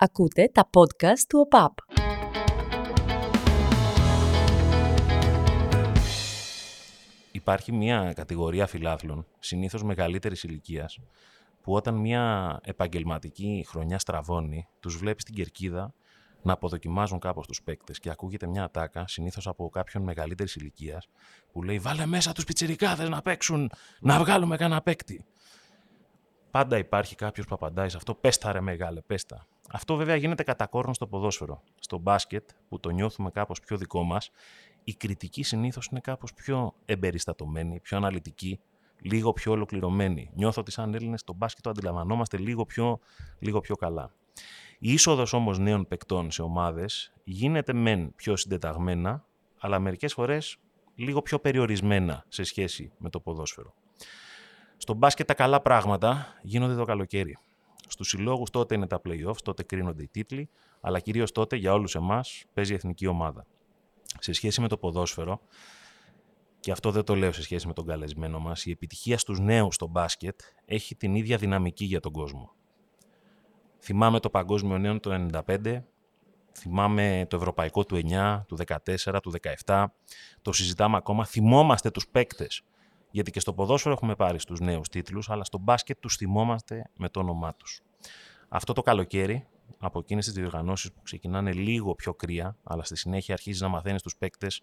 [0.00, 1.72] Ακούτε τα podcast του ΟΠΑΠ.
[7.32, 10.98] Υπάρχει μια κατηγορία φιλάθλων, συνήθως μεγαλύτερης ηλικίας,
[11.62, 15.94] που όταν μια επαγγελματική χρονιά στραβώνει, τους βλέπεις στην κερκίδα
[16.42, 21.08] να αποδοκιμάζουν κάπως τους παίκτες και ακούγεται μια ατάκα, συνήθως από κάποιον μεγαλύτερης ηλικίας,
[21.52, 23.70] που λέει «Βάλε μέσα τους πιτσιρικάδες να παίξουν,
[24.00, 25.24] να βγάλουμε κανένα παίκτη».
[26.50, 28.14] Πάντα υπάρχει κάποιος που απαντάει σε αυτό.
[28.14, 29.46] Πέστα ρε μεγάλε, πέστα.
[29.70, 31.62] Αυτό βέβαια γίνεται κατά κόρον στο ποδόσφαιρο.
[31.80, 34.30] Στο μπάσκετ, που το νιώθουμε κάπως πιο δικό μας,
[34.84, 38.60] η κριτική συνήθως είναι κάπως πιο εμπεριστατωμένη, πιο αναλυτική,
[39.00, 40.30] λίγο πιο ολοκληρωμένη.
[40.34, 42.98] Νιώθω ότι σαν Έλληνες το μπάσκετ το αντιλαμβανόμαστε λίγο πιο,
[43.38, 44.12] λίγο πιο καλά.
[44.78, 49.24] Η είσοδος όμως νέων παικτών σε ομάδες γίνεται μεν πιο συντεταγμένα,
[49.58, 50.56] αλλά μερικές φορές
[50.94, 53.74] λίγο πιο περιορισμένα σε σχέση με το ποδόσφαιρο.
[54.76, 57.38] Στο μπάσκετ τα καλά πράγματα γίνονται το καλοκαίρι.
[57.88, 60.48] Στους συλλόγους τότε είναι τα playoffs, τότε κρίνονται οι τίτλοι,
[60.80, 63.46] αλλά κυρίως τότε για όλους εμάς παίζει η εθνική ομάδα.
[64.18, 65.40] Σε σχέση με το ποδόσφαιρο,
[66.60, 69.74] και αυτό δεν το λέω σε σχέση με τον καλεσμένο μας, η επιτυχία στους νέους
[69.74, 72.52] στο μπάσκετ έχει την ίδια δυναμική για τον κόσμο.
[73.80, 75.82] Θυμάμαι το Παγκόσμιο Νέο του 1995,
[76.52, 79.32] θυμάμαι το Ευρωπαϊκό του 9, του 14, του
[79.64, 79.84] 17,
[80.42, 82.62] το συζητάμε ακόμα, θυμόμαστε τους παίκτες
[83.10, 87.08] γιατί και στο ποδόσφαιρο έχουμε πάρει στους νέους τίτλους, αλλά στο μπάσκετ τους θυμόμαστε με
[87.08, 87.80] το όνομά τους.
[88.48, 89.46] Αυτό το καλοκαίρι,
[89.78, 94.02] από εκείνες τις διοργανώσεις που ξεκινάνε λίγο πιο κρύα, αλλά στη συνέχεια αρχίζεις να μαθαίνεις
[94.02, 94.62] τους παίκτες,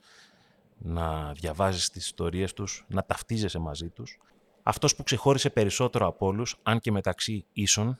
[0.77, 4.17] να διαβάζεις τις ιστορίες τους, να ταυτίζεσαι μαζί τους.
[4.63, 7.99] Αυτός που ξεχώρισε περισσότερο από όλους, αν και μεταξύ ίσων,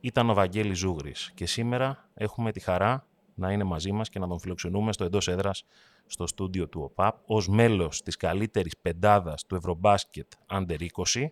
[0.00, 1.30] ήταν ο Βαγγέλης Ζούγρης.
[1.34, 5.28] Και σήμερα έχουμε τη χαρά να είναι μαζί μας και να τον φιλοξενούμε στο εντός
[5.28, 5.64] έδρας
[6.10, 10.76] στο στούντιο του ΟΠΑΠ ως μέλος της καλύτερης πεντάδας του Ευρωμπάσκετ Under
[11.14, 11.26] 20.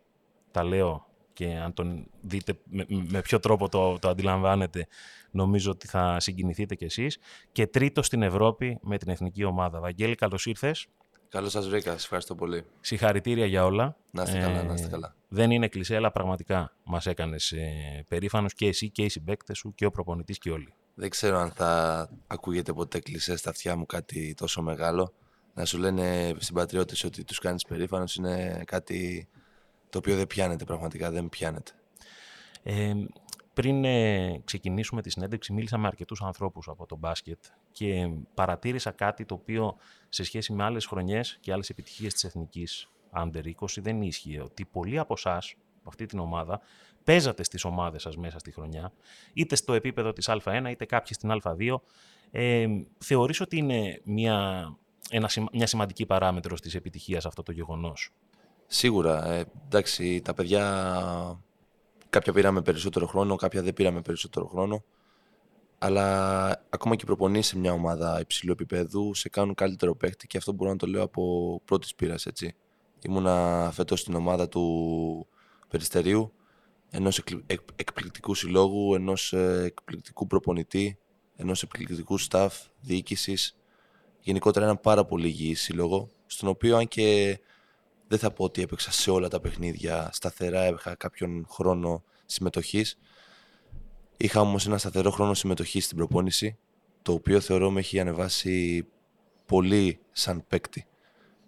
[0.50, 4.86] Τα λέω και αν τον δείτε με, με ποιο τρόπο το, το αντιλαμβάνετε,
[5.30, 7.18] νομίζω ότι θα συγκινηθείτε κι εσείς.
[7.52, 9.80] Και τρίτος στην Ευρώπη με την εθνική ομάδα.
[9.80, 10.86] Βαγγέλη, καλώς ήρθες.
[11.28, 12.64] Καλώς σας βρήκα, σας ευχαριστώ πολύ.
[12.80, 13.96] Συγχαρητήρια για όλα.
[14.10, 15.14] Να είστε καλά, να είστε καλά.
[15.28, 19.74] Δεν είναι κλεισέ, αλλά πραγματικά μας έκανες ε, περήφανος και εσύ και οι συμπαίκτες σου
[19.74, 20.74] και ο προπονητής και όλοι.
[21.00, 25.12] Δεν ξέρω αν θα ακούγεται ποτέ κλεισέ στα αυτιά μου κάτι τόσο μεγάλο.
[25.54, 29.28] Να σου λένε συμπατριώτες ότι τους κάνεις περήφανος είναι κάτι
[29.90, 31.72] το οποίο δεν πιάνεται πραγματικά, δεν πιάνεται.
[32.62, 32.92] Ε,
[33.54, 37.38] πριν ε, ξεκινήσουμε τη συνέντευξη, μίλησα με αρκετούς ανθρώπους από το μπάσκετ
[37.72, 39.76] και παρατήρησα κάτι το οποίο
[40.08, 44.40] σε σχέση με άλλες χρονιές και άλλες επιτυχίες της εθνικής Under 20 δεν ίσχυε.
[44.40, 46.60] Ότι πολλοί από εσάς, από αυτή την ομάδα,
[47.08, 48.92] παίζατε στις ομάδες σας μέσα στη χρονιά,
[49.32, 51.80] είτε στο επίπεδο της Α1 είτε κάποιοι στην Α2.
[52.30, 52.66] Ε,
[52.98, 54.68] θεωρείς ότι είναι μια,
[55.10, 58.10] ένα, μια σημαντική παράμετρος της επιτυχίας αυτό το γεγονός;
[58.66, 59.26] Σίγουρα.
[59.26, 60.64] Ε, εντάξει, τα παιδιά
[62.10, 64.84] κάποια πήραμε περισσότερο χρόνο, κάποια δεν πήραμε περισσότερο χρόνο.
[65.78, 70.52] Αλλά ακόμα και οι σε μια ομάδα υψηλού επίπεδου σε κάνουν καλύτερο παίχτη και αυτό
[70.52, 72.26] μπορώ να το λέω από πρώτης πείρας.
[73.02, 75.26] Ήμουνα φέτος στην ομάδα του
[75.68, 76.32] Περιστερίου
[76.90, 77.22] ενός
[77.76, 80.98] εκπληκτικού συλλόγου, ενός ε, εκπληκτικού προπονητή,
[81.36, 82.48] ενός εκπληκτικού staff,
[82.80, 83.56] διοίκησης.
[84.20, 87.38] Γενικότερα ένα πάρα πολύ υγιή σύλλογο, στον οποίο αν και
[88.08, 92.98] δεν θα πω ότι έπαιξα σε όλα τα παιχνίδια σταθερά, είχα κάποιον χρόνο συμμετοχής.
[94.16, 96.58] Είχα όμως ένα σταθερό χρόνο συμμετοχής στην προπόνηση,
[97.02, 98.86] το οποίο θεωρώ με έχει ανεβάσει
[99.46, 100.86] πολύ σαν παίκτη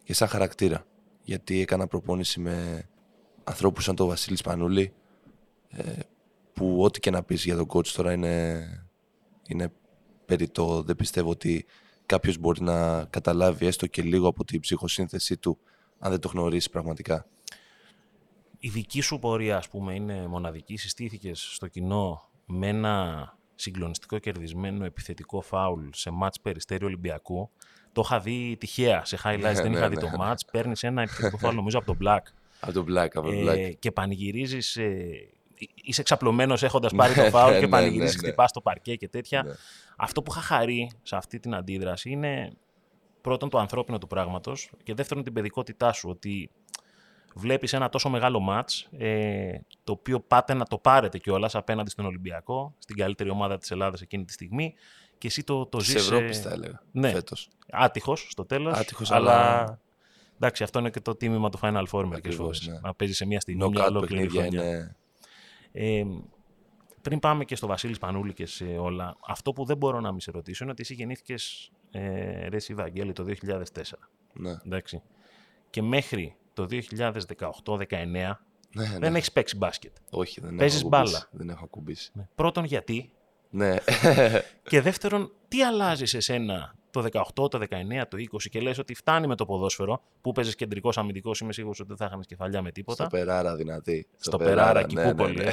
[0.04, 0.86] και σαν χαρακτήρα.
[1.22, 2.88] Γιατί έκανα προπόνηση με
[3.44, 4.99] ανθρώπους σαν τον Βασίλη Σπανούλη, ε,
[6.52, 8.64] που ό,τι και να πεις για τον coach τώρα είναι,
[9.46, 9.72] είναι
[10.26, 10.82] περιττό.
[10.82, 11.66] Δεν πιστεύω ότι
[12.06, 15.58] κάποιος μπορεί να καταλάβει έστω και λίγο από την ψυχοσύνθεσή του
[15.98, 17.26] αν δεν το γνωρίσει πραγματικά.
[18.58, 24.84] Η δική σου πορεία, ας πούμε, είναι μοναδική; Συστήθηκες στο κοινό με ένα συγκλονιστικό κερδισμένο
[24.84, 27.50] επιθετικό φάουλ σε μάτς περιστέριο Ολυμπιακού;
[27.92, 30.16] Το είχα δει τυχαία σε highlights, ναι, δεν είχα ναι, δει το ναι.
[30.16, 30.44] μάτς.
[30.44, 32.32] Παίρνεις ένα επιθετικό φάουλ νομίζω από τον Black.
[32.60, 33.74] Από τον Black, από τον ε, Black.
[33.78, 35.28] και πανηγυρίζεις ε,
[35.74, 39.56] είσαι εξαπλωμένο έχοντας πάρει το φάουλ και πανηγυρίζεις, χτυπάς το παρκέ και τέτοια.
[39.96, 42.52] Αυτό που είχα χαρεί σε αυτή την αντίδραση είναι
[43.20, 46.08] πρώτον το ανθρώπινο του πράγματος και δεύτερον την παιδικότητά σου.
[46.08, 46.50] Ότι
[47.34, 52.04] βλέπεις ένα τόσο μεγάλο ματ, ε, το οποίο πάτε να το πάρετε κιόλας απέναντι στον
[52.04, 54.74] Ολυμπιακό, στην καλύτερη ομάδα της Ελλάδας εκείνη τη στιγμή.
[55.18, 55.94] Και εσύ το, το ζεις.
[55.94, 56.82] Τη Ευρώπης, θα έλεγα.
[56.92, 57.12] Ναι,
[57.70, 59.10] άτυχος στο τέλος.
[59.10, 59.78] αλλά...
[60.42, 62.66] Εντάξει, αυτό είναι και το τίμημα του Final Four μερικές φορές.
[62.66, 62.78] Ναι.
[62.82, 64.64] Να παίζεις σε μια στιγμή μια ολόκληρη χρονιά.
[64.64, 64.96] Είναι
[65.72, 66.04] ε,
[67.02, 70.20] πριν πάμε και στο Βασίλης Πανούλη και σε όλα, αυτό που δεν μπορώ να μην
[70.20, 73.62] σε ρωτήσω είναι ότι εσύ γεννήθηκες ε, ρε Βαγγέλη το 2004.
[74.32, 74.56] Ναι.
[74.66, 75.02] Εντάξει.
[75.70, 76.66] Και μέχρι το
[77.64, 78.34] 2018-19
[78.72, 79.18] ναι, δεν ναι.
[79.18, 79.96] έχεις παίξει μπάσκετ.
[80.10, 81.28] Όχι, δεν Παίζεις έχω μπάλα.
[81.30, 82.10] Δεν έχω ακουμπήσει.
[82.14, 82.28] Ναι.
[82.34, 83.12] Πρώτον, γιατί.
[83.50, 83.76] Ναι.
[84.70, 88.94] Και δεύτερον, τι αλλάζει σε σένα το 18, το 19, το 20 και λες ότι
[88.94, 92.62] φτάνει με το ποδόσφαιρο που παίζεις κεντρικός αμυντικός, είμαι σίγουρος ότι δεν θα είχαμε κεφαλιά
[92.62, 93.04] με τίποτα.
[93.04, 94.06] Στο περάρα δυνατή.
[94.18, 95.34] Στο περάρα, εκεί ναι, που ναι, πολύ.
[95.36, 95.50] ναι.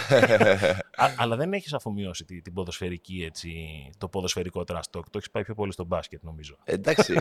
[0.96, 3.52] Α- αλλά δεν έχεις αφομοιώσει τη- την ποδοσφαιρική, έτσι,
[3.98, 4.82] το ποδοσφαιρικό trash talk.
[4.92, 6.58] Το έχεις πάει πιο πολύ στο μπάσκετ νομίζω.
[6.64, 7.14] Εντάξει,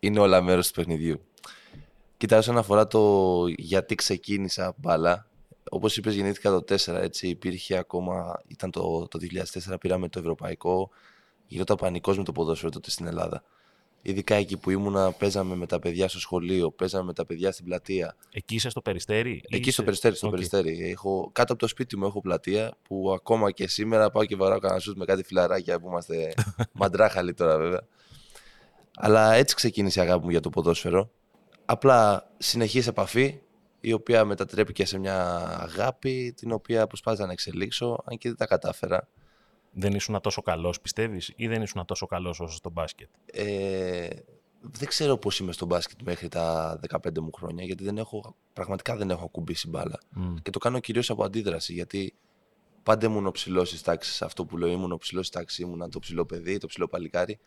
[0.00, 1.20] είναι όλα μέρος του παιχνιδιού.
[2.16, 5.26] Κοίτα, όσον αφορά το γιατί ξεκίνησα μπάλα,
[5.70, 10.90] όπως είπες γεννήθηκα το 4, έτσι, υπήρχε ακόμα, ήταν το, το 2004, πήραμε το ευρωπαϊκό,
[11.52, 13.42] γινόταν πανικός με το ποδόσφαιρο τότε στην Ελλάδα.
[14.02, 17.64] Ειδικά εκεί που ήμουνα, παίζαμε με τα παιδιά στο σχολείο, παίζαμε με τα παιδιά στην
[17.64, 18.16] πλατεία.
[18.32, 19.30] Εκεί είσαι στο Περιστέρι.
[19.30, 20.32] ή Εκεί στο είσαι- Περιστέρι, στο Οκ.
[20.32, 20.90] Περιστέρι.
[20.90, 24.58] Έχω, κάτω από το σπίτι μου έχω πλατεία που ακόμα και σήμερα πάω και βαράω
[24.58, 26.34] κανένα σουτ με κάτι φιλαράκια που είμαστε
[26.72, 27.80] μαντράχαλοι τώρα βέβαια.
[28.96, 31.10] Αλλά έτσι ξεκίνησε η αγάπη μου για το ποδόσφαιρο.
[31.64, 33.40] Απλά συνεχής επαφή,
[33.80, 38.46] η οποία μετατρέπηκε σε μια αγάπη την οποία προσπάθησα να εξελίξω, αν και δεν τα
[38.46, 39.08] κατάφερα.
[39.72, 44.08] Δεν ήσουν τόσο καλός πιστεύεις ή δεν ήσουν τόσο καλός όσο στο μπάσκετ; Ε,
[44.60, 48.96] δεν ξέρω πώς είμαι στο μπάσκετ μέχρι τα 15 μου χρόνια, γιατί δεν έχω, πραγματικά
[48.96, 49.98] δεν έχω ακουμπήσει μπάλα.
[50.10, 50.34] Μμ.
[50.42, 52.14] Και το κάνω κυρίως από αντίδραση, γιατί
[52.82, 54.22] πάντα ήμουν ο ψηλός στις τάξεις.
[54.22, 57.38] Αυτό που λέω ήμουν ο ψηλός στις τάξεις, ήμουν το ψηλό παιδί, το ψηλό παλικάρι.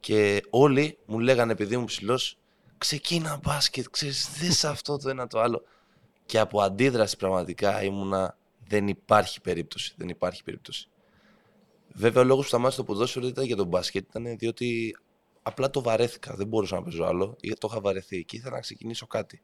[0.00, 2.38] Και όλοι μου λέγανε επειδή ήμουν ψηλός,
[2.78, 5.62] ξεκίνα μπάσκετ, ξέρεις, δες αυτό το ένα το άλλο.
[6.26, 10.88] Και από αντίδραση πραγματικά ήμουνα, δεν υπάρχει περίπτωση, δεν υπάρχει περίπτωση.
[11.98, 14.96] Βέβαια, ο λόγος που σταμάτησα το ποδόσφαιρο δεν ήταν για τον μπάσκετ, ήταν διότι
[15.42, 16.34] απλά το βαρέθηκα.
[16.34, 19.42] Δεν μπορούσα να παίζω άλλο, γιατί το είχα βαρεθεί και ήθελα να ξεκινήσω κάτι.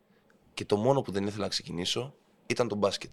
[0.55, 2.15] Και το μόνο που δεν ήθελα να ξεκινήσω
[2.47, 3.11] ήταν το μπάσκετ.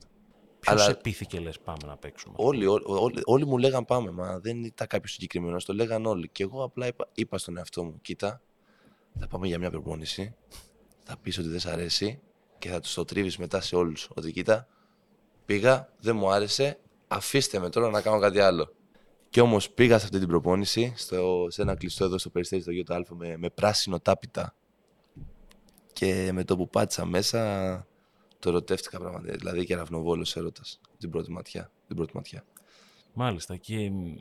[0.60, 4.12] Ποιος Αλλά- σε πείθηκε λες πάμε να παίξουμε; Όλοι, όλοι, όλοι, όλοι μου λέγαν πάμε,
[4.12, 5.66] μα δεν ήταν κάποιος συγκεκριμένος.
[5.66, 6.30] Το λέγαν όλοι.
[6.30, 8.42] Και εγώ απλά είπα, είπα στον εαυτό μου: Κοίτα,
[9.20, 10.36] θα πάμε για μια προπόνηση.
[11.04, 12.20] Θα πεις ότι δεν σ' αρέσει
[12.60, 14.10] και θα του το τρίβει μετά σε όλους.
[14.16, 14.68] Ότι κοίτα,
[15.46, 18.74] πήγα, δεν μου άρεσε, αφήστε με τώρα να κάνω κάτι άλλο.
[19.30, 22.72] Και όμως πήγα σε αυτή την προπόνηση, στο, σε ένα κλειστό εδώ στο περιστέρι στο
[22.72, 24.56] ΙΑ με, με πράσινο τάπητα.
[25.94, 27.88] Και με το που πάτησα μέσα,
[28.40, 29.36] το ερωτεύτηκα πραγματικά.
[29.36, 31.72] Δηλαδή και αραυνοβόλο έρωτας την πρώτη ματιά.
[31.88, 32.44] Την πρώτη ματιά.
[33.14, 33.58] Μάλιστα.
[33.58, 34.16] Και μ,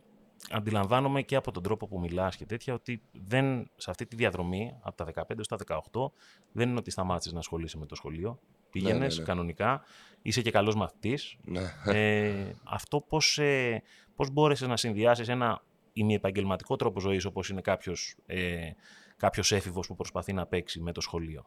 [0.50, 4.76] αντιλαμβάνομαι και από τον τρόπο που μιλάς και τέτοια ότι δεν, σε αυτή τη διαδρομή
[4.80, 5.56] από τα 15 στα
[5.92, 6.10] 18
[6.52, 8.38] δεν είναι ότι σταμάτησες να ασχολείσαι με το σχολείο.
[8.70, 9.24] Πήγαινες ναι.
[9.24, 9.82] κανονικά,
[10.22, 11.36] είσαι και καλός μαθητής.
[11.44, 11.72] Ναι.
[11.86, 13.82] ε, αυτό πώς, ε,
[14.16, 15.62] πώς μπόρεσες να συνδυάσεις ένα
[15.92, 18.70] ημιεπαγγελματικό τρόπο ζωής όπως είναι κάποιος, ε,
[19.16, 21.46] κάποιος έφηβος που προσπαθεί να παίξει με το σχολείο;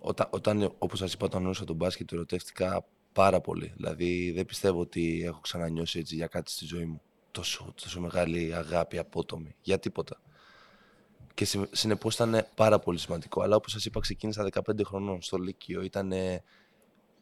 [0.00, 3.72] Όταν, όταν όπως σας είπα, όταν γνώρισα τον μπάσκετ, το ερωτεύτηκα πάρα πολύ.
[3.76, 7.00] Δηλαδή, δεν πιστεύω ότι έχω ξανανιώσει έτσι για κάτι στη ζωή μου.
[7.30, 9.54] Τόσο, τόσο μεγάλη αγάπη απότομη.
[9.60, 10.20] Για τίποτα.
[11.34, 13.42] Και συ- συνεπώς ήταν πάρα πολύ σημαντικό.
[13.42, 15.82] Αλλά όπως σας είπα, ξεκίνησα 15 χρονών στο Λύκειο.
[15.82, 16.12] Ήταν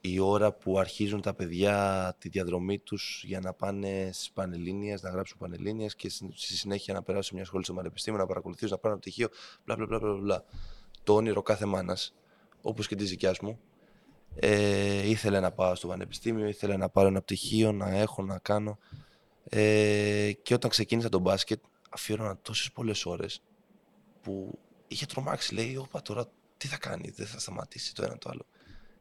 [0.01, 5.11] η ώρα που αρχίζουν τα παιδιά τη διαδρομή τους για να πάνε στις Πανελλήνιες, να
[5.11, 8.79] γράψουν Πανελλήνιες και στη στη συνέχεια να περάσουν μια σχολή στο Πανεπιστήμιο, να παρακολουθήσουν, να
[8.79, 9.29] πάρουν πτυχίο,
[9.65, 10.45] μπλα μπλα μπλα μπλα, μπλα.
[11.03, 12.15] Το όνειρο κάθε μάνας,
[12.63, 13.59] όπως και της δικιάς μου,
[14.35, 18.79] ε, ήθελε να πάω στο πανεπιστήμιο, ήθελε να πάρω ένα πτυχίο, να έχω, να κάνω.
[19.45, 23.43] Ε, και όταν ξεκίνησα το μπάσκετ, αφιέρωνα τόσες πολλές ώρες
[24.29, 24.59] που
[24.89, 25.55] είχε τρομάξει.
[25.55, 26.27] Λέει, όπα τώρα
[26.57, 28.47] τι θα κάνει, δεν θα σταματήσει το ένα το άλλο.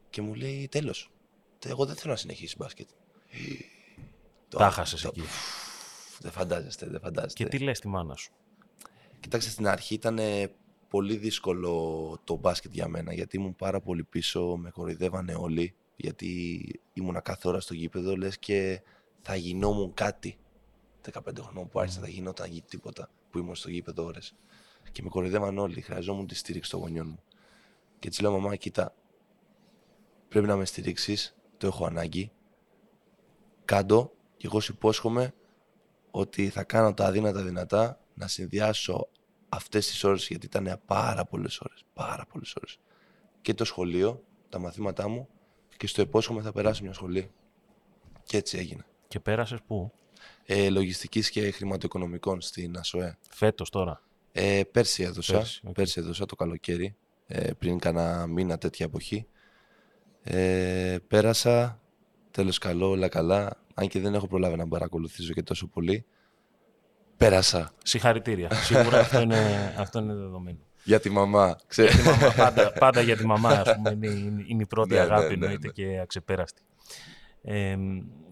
[0.10, 1.12] Και μου λέει, τέλος,
[1.60, 2.90] τε- εγώ δεν θέλω να συνεχίσει μπάσκετ.
[4.50, 5.28] Το- Τα χάσες το- εκεί.
[6.20, 7.44] Δεν φαντάζεστε, δεν φαντάζεστε.
[7.44, 8.32] Και τι λες τη μάνα σου;
[9.20, 10.20] Κοιτάξτε, στην αρχή ήταν
[10.90, 11.72] πολύ δύσκολο
[12.24, 16.62] το μπάσκετ για μένα, γιατί ήμουν πάρα πολύ πίσω, με κοροϊδεύανε όλοι, γιατί
[16.94, 18.82] ήμουνα κάθε ώρα στο γήπεδο, λες και
[19.22, 20.38] θα γινόμουν κάτι.
[21.02, 24.36] 15 χρονών που άρχισα, θα γινόταν γι- τίποτα, που ήμουν στο γήπεδο ώρες.
[24.98, 27.20] Και με κοροϊδεύαν όλοι, χρειαζόμουν τη στήριξη των γονιών μου.
[28.00, 28.96] Και έτσι λέω, μαμά, κοίτα,
[30.30, 32.32] πρέπει να με στηρίξεις, το έχω ανάγκη,
[33.66, 35.34] κάντο και εγώ σου υπόσχομαι
[36.12, 39.08] ότι θα κάνω τα αδύνατα δυνατά να συνδυάσω
[39.50, 42.80] αυτές τις ώρες, γιατί ήταν πάρα πολλές ώρες, πάρα πολλές ώρες.
[43.42, 45.28] Και το σχολείο, τα μαθήματά μου
[45.78, 47.32] και στο υπόσχομαι θα περάσω μια σχολή.
[48.24, 48.86] Και έτσι έγινε.
[49.08, 49.92] Και πέρασες πού;
[50.46, 53.18] Ε, λογιστικής και χρηματοοικονομικών στην ΑΣΟΕΕ.
[53.30, 54.02] Φέτος τώρα.
[54.40, 56.06] Ε, πέρσι έδωσα, Πέρσι, πέρσι, οκ.
[56.06, 56.96] έδωσα το καλοκαίρι,
[57.28, 59.28] ε, πριν κάνα μήνα τέτοια εποχή.
[60.24, 61.82] Ε, πέρασα,
[62.32, 66.06] τέλος καλό, όλα καλά, αν και δεν έχω προλάβει να παρακολουθήσω και τόσο πολύ.
[67.18, 67.74] Πέρασα.
[67.84, 68.54] Συγχαρητήρια.
[68.54, 70.58] Σίγουρα αυτό είναι, αυτό είναι δεδομένο.
[70.84, 71.58] Για τη μαμά.
[71.68, 71.94] Ξέρεις.
[71.96, 74.90] Για τη μαμά, πάντα, πάντα για τη μαμά, ας πούμε, είναι, είναι- είναι η πρώτη
[74.90, 75.74] Ναι, ναι, αγάπη, ναι, εννοείται ναι.
[75.74, 76.62] και αξεπέραστη.
[77.44, 77.78] Ε,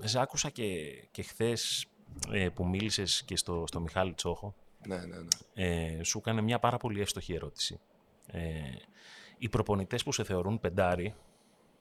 [0.03, 0.63] σε άκουσα και,
[1.11, 1.85] και χθες
[2.31, 4.55] ε, που μίλησες και στο, στο Μιχάλη Τσόχο,
[4.87, 5.97] ναι, ναι, ναι.
[5.97, 7.79] ε, σου έκανε μια πάρα πολύ εύστοχη ερώτηση.
[8.27, 8.41] Ε,
[9.37, 11.13] οι προπονητές που σε θεωρούν πεντάρι,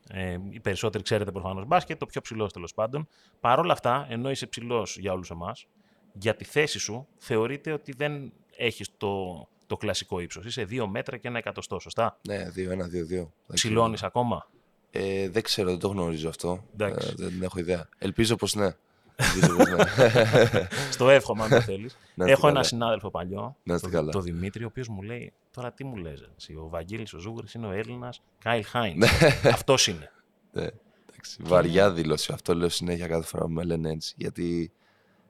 [0.08, 3.08] Ε, οι περισσότεροι ξέρετε προφανώς μπάσκετ, το πιο ψηλός τέλος πάντων.
[3.40, 5.66] Παρ' όλα αυτά, ενώ είσαι ψηλός για όλους εμάς,
[6.12, 10.44] για τη θέση σου θεωρείται ότι δεν έχεις το, το κλασικό ύψος.
[10.44, 13.26] Είσαι 2 μέτρα και ένα εκατοστό, σωστά; Ναι, 2-1-2-2.
[13.54, 14.49] Ψηλώνεις ακόμα;
[14.90, 16.64] Ε, δεν ξέρω, δεν το γνωρίζω αυτό.
[16.78, 17.14] Ε, Εντάξει.
[17.16, 17.88] δεν έχω ιδέα.
[17.99, 18.70] Ελπίζω πως ναι.
[19.16, 20.68] Ελπίζω πως ναι.
[20.90, 21.97] Στο εύχομαι, αν το θέλεις.
[22.14, 22.66] Να είστε Έχω ένα καλά.
[22.66, 24.11] συνάδελφο παλιό, Να είστε το, καλά.
[24.11, 27.47] το Δημήτρη, ο οποίος μου λέει: Τώρα τι μου λες, εσύ, Ο Βαγγέλης ο Ζούγρης
[27.54, 28.99] είναι ο Έλληνας Κάιλ Χάινς.
[28.99, 29.09] Ναι.
[29.52, 30.11] Αυτός είναι.
[30.52, 30.62] Ναι,
[31.11, 31.37] εντάξει.
[31.40, 32.33] Βαριά δήλωση.
[32.33, 34.14] Αυτό λέω συνέχεια κάθε φορά που με λένε έτσι.
[34.16, 34.73] Γιατί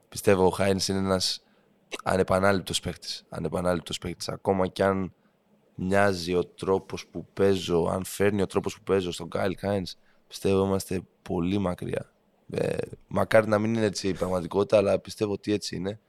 [0.09, 1.43] πιστεύω ο Χάινς είναι ένας
[2.03, 3.25] ανεπανάληπτος παίκτης.
[3.29, 4.29] Ανεπανάληπτος παίκτης.
[4.29, 5.13] Ακόμα κι αν
[5.75, 9.83] μοιάζει ο τρόπος που παίζω, αν φέρνει ο τρόπος που παίζω στον Κάιλ Χάινς,
[10.27, 12.09] πιστεύω είμαστε πολύ μακριά.
[12.49, 15.99] Ε, μακάρι να μην είναι έτσι η πραγματικότητα, αλλά πιστεύω ότι έτσι είναι.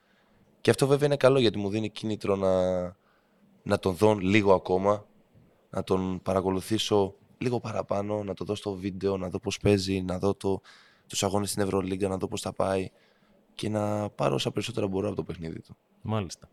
[0.61, 2.83] Και αυτό βέβαια είναι καλό γιατί μου δίνει κίνητρο να,
[3.63, 5.07] να τον δω λίγο ακόμα,
[5.71, 10.19] να τον παρακολουθήσω λίγο παραπάνω, να το δω στο βίντεο, να δω πώς παίζει, να
[10.19, 10.61] δω το,
[11.07, 12.91] τους αγώνες στην Ευρωλίγκα, να δω πώς θα πάει
[13.55, 15.77] και να πάρω όσα περισσότερα μπορώ από το παιχνίδι του.
[16.03, 16.49] Μάλιστα.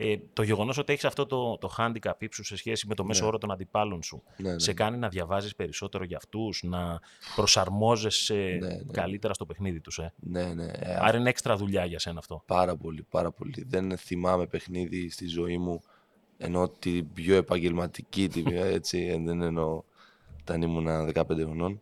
[0.00, 3.20] Ε, το γεγονός ότι έχεις αυτό το, το handicap ύψους σε σχέση με το μέσο
[3.22, 3.28] Ναι.
[3.28, 4.58] όρο των αντιπάλων σου Ναι, ναι.
[4.58, 7.00] σε κάνει να διαβάζεις περισσότερο για αυτούς, να
[7.34, 8.78] προσαρμόζεσαι ναι.
[8.92, 9.98] καλύτερα στο παιχνίδι τους.
[9.98, 10.64] Ε; Ναι, ναι.
[10.64, 12.42] ε, Άρα είναι έξτρα δουλειά για σένα αυτό.
[12.46, 13.64] Πάρα πολύ, πάρα πολύ.
[13.68, 15.82] Δεν θυμάμαι παιχνίδι στη ζωή μου
[16.36, 19.82] ενώ την πιο επαγγελματική, την πιο έτσι, ε, δεν εννοώ
[20.40, 21.80] όταν ήμουνα 15 χρονών,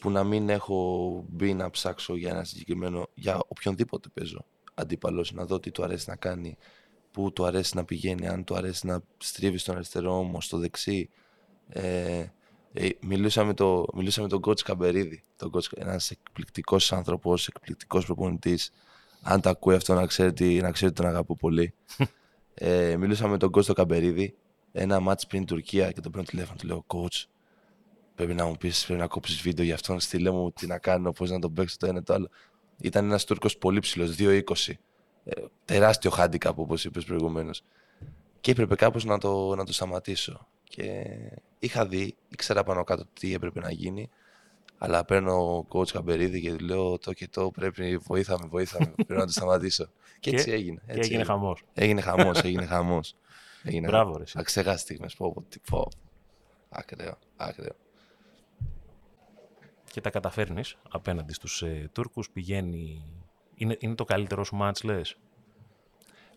[0.00, 5.44] που να μην έχω μπει να ψάξω για ένα συγκεκριμένο, για οποιονδήποτε παίζω αντίπαλος, να
[5.44, 6.56] δω τι του αρέσει να κάνει,
[7.12, 11.08] πού του αρέσει να πηγαίνει, αν του αρέσει να στρίβει στον αριστερό ώμο, στο δεξί.
[11.68, 12.26] Ε,
[12.72, 18.04] ε, μιλούσα, με το, μιλούσα με τον coach Καμπερίδη, τον coach, ένας εκπληκτικός άνθρωπος, εκπληκτικός
[18.04, 18.72] προπονητής,
[19.22, 21.74] αν τα ακούει αυτό να ξέρει, ότι- να ξέρει ότι τον αγαπώ πολύ.
[22.54, 24.34] ε, μιλούσα με τον coach το Καμπερίδη
[24.72, 26.56] ένα μάτς πριν Τουρκία και τον παίρνω τηλέφωνο.
[26.60, 27.24] Του λέω coach,
[28.14, 30.00] πρέπει να μου πεις, πρέπει να κόψεις βίντεο για αυτόν.
[30.00, 32.28] Στείλε μου τι να κάνω, πώς να τον παίξω το ένα το άλλο.
[32.80, 34.42] Ήταν ένας Τούρκος πολύ ψηλός, 2-20.
[35.24, 37.62] Ε, τεράστιο handicap όπως είπες προηγουμένως.
[38.40, 40.46] Και έπρεπε κάπως να το, να το σταματήσω.
[40.64, 41.04] Και
[41.58, 44.10] είχα δει, ήξερα πάνω κάτω τι έπρεπε να γίνει.
[44.78, 49.26] Αλλά παίρνω coach Καμπερίδη και του λέω το και το πρέπει, βοήθαμε, βοήθαμε, πρέπει να
[49.26, 49.88] το σταματήσω.
[50.20, 50.80] Και έτσι Και- έγινε.
[50.86, 51.64] Και Έτσι έγινε χαμός.
[51.74, 53.14] Έγινε χαμός, έγινε χαμός.
[53.62, 54.38] Έγινε Μπράβο, ρε, εσύ.
[54.38, 55.88] Αξέχαστες στιγμές, πω, πω, τι πω.
[56.68, 57.74] Ακραίο, ακραίο.
[59.92, 62.30] Και τα καταφέρνεις απέναντι στους ε, Τούρκους.
[62.30, 63.02] Πηγαίνει.
[63.62, 65.16] Είναι, είναι το καλύτερο σου μάτς, λες;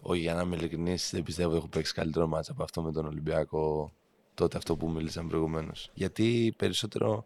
[0.02, 2.92] Όχι, για να είμαι ειλικρινής, δεν πιστεύω ότι έχω παίξει καλύτερο μάτσα από αυτό με
[2.92, 3.94] τον Ολυμπιακό
[4.34, 5.90] τότε αυτό που μίλησαμε προηγουμένως.
[5.94, 7.26] Γιατί περισσότερο.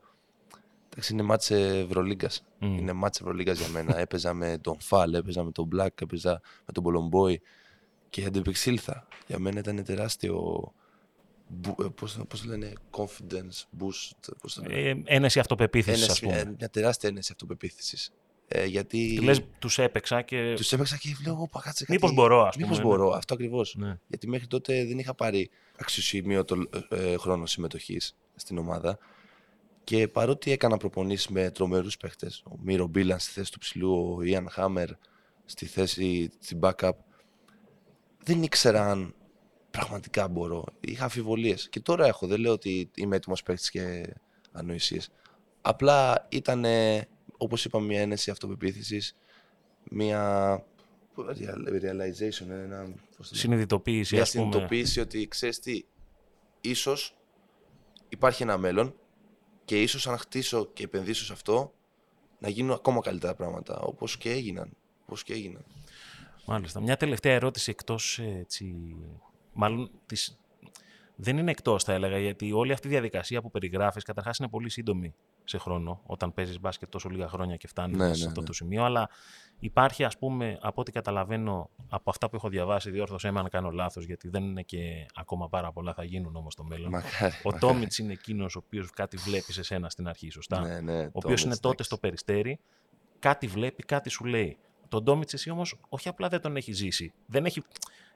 [0.91, 2.43] Εντάξει, είναι μάτσε Ευρωλίγκας.
[2.59, 3.97] Είναι μάτσε Ευρωλίγκας για μένα.
[4.05, 7.41] έπαιζα με τον Φαλ, έπαιζα με τον Μπλακ, έπαιζα με τον Πολομπόη
[8.09, 9.07] και αντεπεξήλθα.
[9.27, 10.63] Για μένα ήταν τεράστιο.
[11.47, 14.33] μπου- ε, Πώς, πώς το λένε, confidence boost.
[14.41, 14.89] Πώς το λένε.
[14.89, 16.51] Ε, ένεση αυτοπεποίθησης, ας Ένεση- πούμε.
[16.51, 18.11] ε, μια τεράστια ένεση αυτοπεποίθησης.
[18.51, 20.53] Ε, γιατί Λες, τους έπαιξα και.
[20.55, 21.91] τους έπαιξα και λέω: Ωπα, κάτσε κάτι.
[21.91, 22.97] Μήπως μπορώ, ας Μήπως πούμε, ναι.
[22.97, 23.75] μπορώ, αυτό ακριβώς.
[23.77, 23.97] Ναι.
[24.07, 26.55] Γιατί μέχρι τότε δεν είχα πάρει αξιοσημείωτο
[26.89, 28.97] ε, χρόνο συμμετοχής στην ομάδα.
[29.83, 34.23] Και παρότι έκανα προπονήσεις με τρομερούς παίχτες, ο Μύρο Μπίλαν στη θέση του ψηλού, ο
[34.23, 34.89] Ιαν Χάμερ
[35.45, 36.91] στη θέση στην backup,
[38.23, 39.15] δεν ήξερα αν
[39.71, 40.63] πραγματικά μπορώ.
[40.79, 41.69] Είχα αμφιβολίες.
[41.69, 42.27] Και τώρα έχω.
[42.27, 44.13] Δεν λέω ότι είμαι έτοιμος παίχτης και
[44.51, 45.09] ανοησίες.
[45.61, 46.65] Απλά ήταν,
[47.41, 49.17] όπως είπαμε, μια ένεση αυτοπεποίθησης,
[49.89, 50.63] μια
[51.15, 52.83] real- realization, ένα,
[53.17, 54.43] πώς το λένε, Συνειδητοποίηση, μια ας πούμε.
[54.43, 55.83] συνειδητοποίηση ότι ξέρεις τι,
[56.61, 57.17] ίσως
[58.09, 58.95] υπάρχει ένα μέλλον
[59.65, 61.73] και ίσως αν χτίσω και επενδύσω σε αυτό,
[62.39, 63.79] να γίνουν ακόμα καλύτερα πράγματα.
[63.79, 64.77] Όπως και έγιναν.
[65.01, 65.65] Όπως και έγιναν.
[66.45, 66.81] Μάλιστα.
[66.81, 68.95] Μια τελευταία ερώτηση εκτός έτσι...
[69.53, 70.37] Μάλλον της...
[71.15, 74.69] δεν είναι εκτός θα έλεγα γιατί όλη αυτή η διαδικασία που περιγράφεις καταρχάς είναι πολύ
[74.69, 75.15] σύντομη
[75.49, 78.45] σε χρόνο όταν παίζεις μπάσκετ τόσο λίγα χρόνια και φτάνεις Ναι, σε ναι, αυτό ναι.
[78.45, 79.09] το σημείο αλλά
[79.59, 83.69] υπάρχει ας πούμε από ό,τι καταλαβαίνω από αυτά που έχω διαβάσει διόρθωσέ με αν κάνω
[83.69, 86.89] λάθος γιατί δεν είναι και ακόμα πάρα πολλά θα γίνουν όμως στο μέλλον.
[86.89, 87.33] Μακάρι.
[87.43, 91.05] Ο Τόμιτς είναι εκείνος ο οποίος κάτι βλέπει σε σένα στην αρχή, σωστά; Ναι, ναι,
[91.05, 91.83] ο οποίος είναι Τόμιτς, τότε εντάξει.
[91.83, 92.59] στο περιστέρι,
[93.19, 94.57] κάτι βλέπει, κάτι σου λέει.
[94.87, 97.13] Τον Τόμιτς εσύ όμως όχι απλά δεν τον έχει ζήσει.
[97.25, 97.63] Δεν έχει,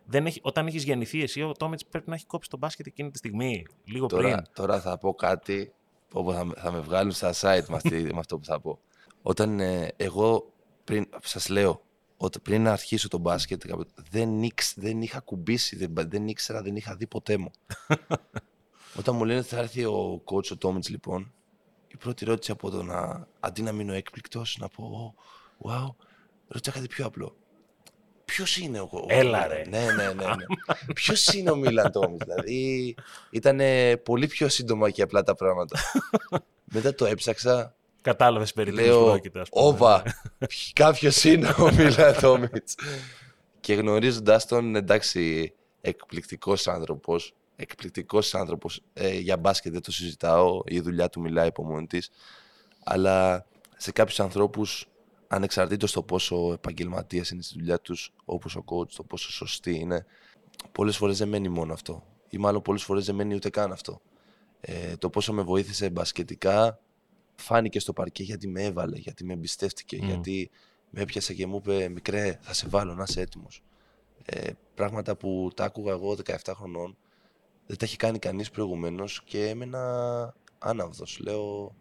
[0.06, 3.12] δεν έχει, όταν έχεις γεννηθεί εσύ, ο Τόμιτς πρέπει να έχει κόψει τον μπάσκετ εκείνη
[3.12, 4.44] τη στιγμή, λίγο Τώρα, πριν.
[4.54, 5.74] τώρα θα πω κάτι
[6.14, 8.80] όπου θα, με- θα με βγάλουν στα site με, αυτή- με αυτό που θα πω.
[9.22, 10.52] Όταν ε, εγώ,
[10.84, 11.82] πριν, σας λέω,
[12.18, 13.64] ότι πριν να αρχίσω το μπάσκετ,
[14.10, 17.52] δεν, ήξ, δεν είχα κουμπίσει, δεν, δεν ήξερα, δεν είχα δει ποτέ μου.
[19.00, 21.34] Όταν μου λένε ότι θα έρθει ο coach ο Τόμιτς λοιπόν,
[21.88, 25.16] η πρώτη ερώτηση από το να, αντί να μείνω έκπληκτος, να πω,
[25.64, 25.88] wow,
[26.48, 27.36] ρώτησα κάτι πιο απλό.
[28.26, 28.90] Ποιος είναι ο.
[29.08, 29.64] Έλα, ρε.
[29.70, 30.26] Ναι, ναι, ναι.
[30.26, 30.94] ναι.
[30.94, 32.24] ποιος είναι ο Μίλαν Τόμιτ.
[32.24, 32.96] Δηλαδή
[33.30, 33.60] ήταν
[34.04, 35.80] πολύ πιο σύντομα και απλά τα πράγματα.
[36.74, 37.76] Μετά το έψαξα.
[38.02, 39.66] Κατάλαβες περί τίνος Λέω, πρόκειται, ας πούμε.
[39.66, 40.04] Όβα,
[40.74, 42.70] κάποιος είναι ο Μίλαν Τόμιτ.
[43.60, 47.34] και γνωρίζοντας τον, εντάξει, εκπληκτικός άνθρωπος.
[47.56, 48.82] Εκπληκτικός άνθρωπος.
[48.94, 50.62] Ε, για μπάσκετ δεν το συζητάω.
[50.66, 52.10] Η δουλειά του μιλάει από μόνη της.
[52.84, 53.46] Αλλά
[53.78, 54.88] σε κάποιους ανθρώπους,
[55.34, 60.06] ανεξαρτήτως το πόσο επαγγελματία είναι στη δουλειά τους, όπως ο coach, το πόσο σωστή είναι,
[60.72, 62.04] πολλές φορές δεν μένει μόνο αυτό.
[62.30, 64.02] Ή μάλλον πολλές φορές δεν μένει ούτε καν αυτό.
[64.62, 66.80] Ε, το πόσο με βοήθησε μπασκετικά
[67.36, 70.06] φάνηκε στο παρκέ γιατί με έβαλε, γιατί με εμπιστεύτηκε, Μμ.
[70.06, 70.50] γιατί
[70.90, 73.64] με έπιασε και μου είπε «Μικρέ, θα σε βάλω, να είσαι έτοιμος».
[74.26, 76.98] Ε, πράγματα που τα άκουγα εγώ 17 χρονών,
[77.66, 81.20] δεν τα έχει κάνει κανείς προηγουμένως και έμενα άναυδος.
[81.20, 81.76] Λέω,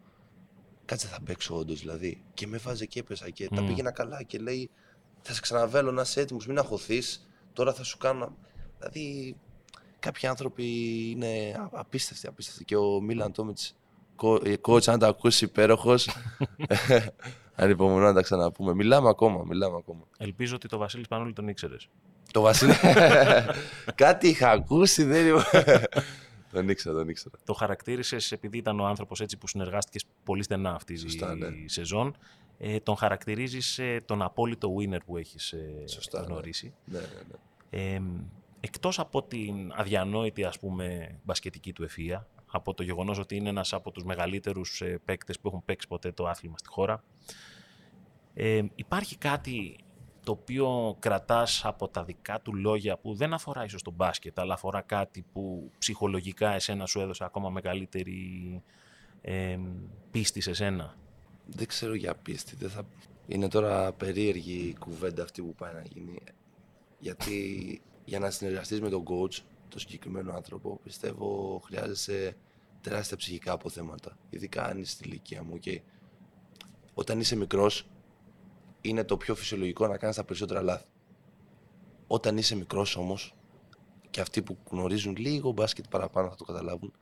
[0.84, 2.22] κάτσε θα παίξω όντως δηλαδή.
[2.34, 3.66] Και με βάζε και έπεσα και τα Μμ.
[3.66, 4.70] πήγαινα καλά και λέει,
[5.20, 8.36] θα σε ξαναβέλω να είσαι έτοιμος, μην αγχωθείς, τώρα θα σου κάνω...
[8.78, 9.36] Δηλαδή,
[9.98, 10.64] κάποιοι άνθρωποι
[11.10, 12.64] είναι α- απίστευτοι, απίστευτοι.
[12.64, 13.76] Και ο Μίλαν Τόμιτς,
[14.16, 16.08] κο- ε, coach, αν τα ακούσει υπέροχος,
[17.54, 18.74] ανυπομονώ να τα ξαναπούμε.
[18.74, 20.04] Μιλάμε ακόμα, μιλάμε ακόμα.
[20.18, 21.88] Ελπίζω ότι το Βασίλης Πανούλη τον ήξερες.
[22.32, 22.72] Το Βασίλη.
[23.94, 25.26] Κάτι είχα ακούσει, δεν
[26.52, 26.62] είμαι.
[26.62, 27.34] τον ήξερα, τον ήξερα.
[27.44, 31.48] Το χαρακτήρισες επειδή ήταν ο άνθρωπος έτσι που συνεργάστηκες πολύ στενά αυτή Σωστά, η ναι.
[31.64, 32.16] σεζόν.
[32.58, 35.54] Ε, τον χαρακτηρίζεις τον απόλυτο winner που έχεις
[35.86, 36.26] Σωστά, ναι.
[36.26, 36.74] γνωρίσει.
[36.84, 37.94] Ναι, ναι, ναι.
[37.94, 38.02] Ε,
[38.60, 43.72] εκτός από την αδιανόητη ας πούμε μπασκετική του ευφυΐα, από το γεγονός ότι είναι ένας
[43.72, 47.04] από τους μεγαλύτερους ε, παίκτες που έχουν παίξει ποτέ το άθλημα στη χώρα,
[48.34, 49.76] ε, υπάρχει κάτι
[50.24, 54.54] το οποίο κρατάς από τα δικά του λόγια που δεν αφορά ίσως τον μπάσκετ, αλλά
[54.54, 58.62] αφορά κάτι που ψυχολογικά εσένα σου έδωσε ακόμα μεγαλύτερη
[59.20, 59.58] ε,
[60.10, 60.96] πίστη σε σένα;
[61.46, 62.56] Δεν ξέρω για πίστη.
[62.56, 62.82] Δεν θα...
[63.26, 66.18] Είναι τώρα περίεργη η κουβέντα αυτή που πάει να γίνει.
[66.98, 72.36] Γιατί για να συνεργαστείς με τον coach, τον συγκεκριμένο άνθρωπο, πιστεύω χρειάζεσαι
[72.80, 74.16] τεράστια ψυχικά αποθέματα.
[74.30, 75.58] Ειδικά αν είσαι στη ηλικία μου.
[75.58, 75.80] Και
[76.94, 77.86] όταν είσαι μικρός,
[78.82, 80.86] είναι το πιο φυσιολογικό να κάνεις τα περισσότερα λάθη.
[82.06, 83.34] Όταν είσαι μικρός όμως,
[84.10, 86.92] και αυτοί που γνωρίζουν λίγο μπάσκετ παραπάνω θα το καταλάβουν,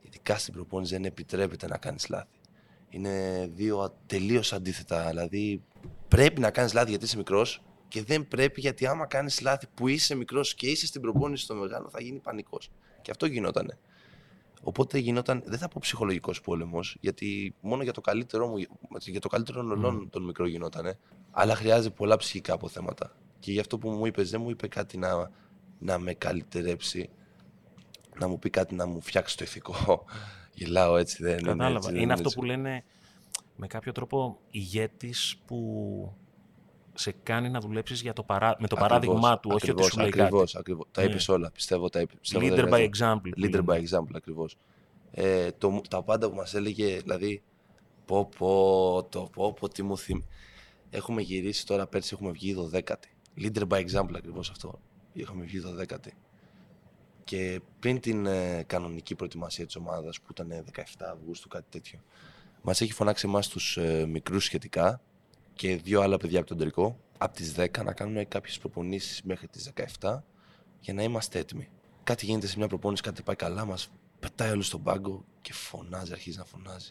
[0.00, 2.38] ειδικά στην προπόνηση δεν επιτρέπεται να κάνεις λάθη.
[2.88, 5.08] Είναι δύο τελείως αντίθετα.
[5.08, 5.62] Δηλαδή,
[6.08, 9.88] πρέπει να κάνεις λάθη γιατί είσαι μικρός και δεν πρέπει γιατί άμα κάνεις λάθη που
[9.88, 12.70] είσαι μικρός και είσαι στην προπόνηση στο μεγάλο, θα γίνει πανικός.
[13.02, 13.78] Και αυτό γινότανε.
[14.62, 18.56] Οπότε γινόταν, δεν θα πω ψυχολογικός πόλεμος, γιατί μόνο για το καλύτερό μου,
[18.98, 20.98] για το καλύτερο όλων των μικρό γινότανε,
[21.30, 23.16] αλλά χρειάζεται πολλά ψυχικά αποθέματα.
[23.38, 25.30] Και γι' αυτό που μου είπες, δεν μου είπε κάτι να,
[25.78, 27.10] να με καλυτερέψει,
[28.18, 30.04] να μου πει κάτι να μου φτιάξει το ηθικό.
[30.54, 31.48] Γελάω έτσι, δεν είναι.
[31.48, 31.74] Κατάλαβα.
[31.76, 32.38] έτσι, δεν είναι είναι αυτό έτσι.
[32.38, 32.84] που λένε
[33.56, 36.12] με κάποιο τρόπο ηγέτης που
[36.94, 38.56] σε κάνει να δουλέψεις για το παρά...
[38.58, 40.56] με το Ακριβώς, παράδειγμά του, όχι ότι ακριβώς, σου λέει ακριβώς, κάτι.
[40.58, 41.08] Ακριβώς, Τα Ναι.
[41.08, 41.88] είπες όλα, πιστεύω.
[41.88, 42.90] Τα είπες, πιστεύω δεν Leader by χρειάζεται.
[43.04, 43.30] example.
[43.30, 43.88] που Leader by λένε.
[43.90, 44.56] example, ακριβώς.
[45.10, 47.42] Ε, το, τα πάντα που μας έλεγε, δηλαδή,
[48.04, 50.20] πω πω, το πω πω, τι μου θυμ...
[50.90, 52.94] Έχουμε γυρίσει τώρα, πέρσι έχουμε βγει 12η.
[53.36, 54.80] Leader by example, ακριβώς αυτό.
[55.12, 56.10] Είχαμε βγει 12η.
[57.24, 61.98] Και πριν την ε, κανονική προετοιμασία της ομάδας, που ήταν ε, 17 Αυγούστου, κάτι τέτοιο,
[62.62, 65.00] μας έχει φωνάξει εμάς τους ε, μικρούς σχετικά
[65.54, 69.48] και δύο άλλα παιδιά από τον τελικό, από τις 10 να κάνουμε κάποιες προπονήσεις μέχρι
[69.48, 70.18] τις 17
[70.80, 71.68] για να είμαστε έτοιμοι.
[72.04, 76.12] Κάτι γίνεται σε μια προπόνηση, κάτι πάει καλά, μας πετάει όλους στον πάγκο και φωνάζει,
[76.12, 76.90] αρχίζει να φωνάζει.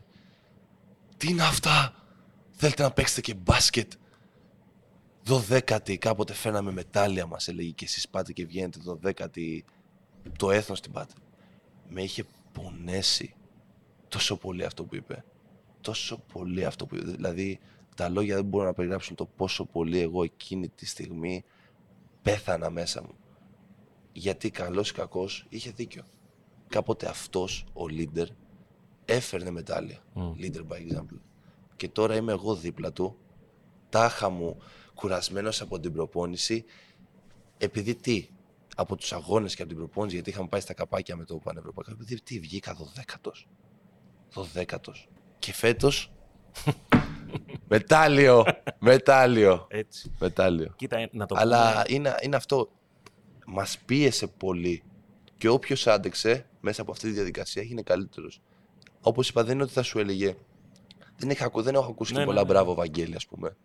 [1.17, 1.93] Τι είναι αυτά!
[2.61, 3.91] Θέλετε να παίξετε και μπάσκετ!
[5.23, 9.65] Δωδέκατη, κάποτε φέρναμε μετάλλια μας έλεγε και εσείς πάτε και βγαίνετε δωδέκατη
[10.37, 11.13] το έθνος την πάτε.
[11.89, 13.35] Με είχε πονέσει
[14.07, 15.23] τόσο πολύ αυτό που είπε.
[15.81, 17.11] Τόσο πολύ αυτό που είπε.
[17.11, 17.59] Δηλαδή,
[17.95, 21.43] τα λόγια δεν μπορούν να περιγράψουν το πόσο πολύ εγώ εκείνη τη στιγμή
[22.21, 23.15] πέθανα μέσα μου.
[24.11, 26.03] Γιατί καλός ή κακός είχε δίκιο.
[26.67, 28.27] Κάποτε αυτός, ο leader,
[29.05, 30.03] έφερνε μετάλλια.
[30.13, 30.33] Μμ.
[30.39, 31.19] Leader by example.
[31.79, 33.17] Και τώρα είμαι εγώ δίπλα του,
[33.89, 34.57] τάχα μου
[34.93, 36.65] κουρασμένος από την προπόνηση,
[37.57, 38.27] επειδή τι,
[38.75, 41.91] από τους αγώνες και από την προπόνηση, γιατί είχαμε πάει στα καπάκια με το Πανευρωπαϊκό,
[41.91, 43.47] επειδή τι, βγήκα δωδέκατος.
[44.31, 45.07] Δωδέκατος.
[45.39, 46.11] Και φέτος,
[47.73, 48.45] μετάλλιο,
[48.79, 50.11] μετάλλιο, Έτσι.
[50.19, 50.73] μετάλλιο.
[50.75, 51.83] Κοίτα, ε, να το Αλλά πούμε.
[51.87, 52.71] είναι, είναι αυτό.
[53.45, 54.83] Μας πίεσε πολύ.
[55.37, 58.41] Και όποιος άντεξε μέσα από αυτή τη διαδικασία έγινε καλύτερος.
[59.01, 60.35] Όπως είπα, δεν είναι ότι θα σου έλεγε.
[61.19, 62.47] Δεν, έχω, ακού- δεν έχω ακούσει Ναι, και ναι, πολλά ναι.
[62.51, 63.55] μπράβο, Βαγγέλη, ας πούμε.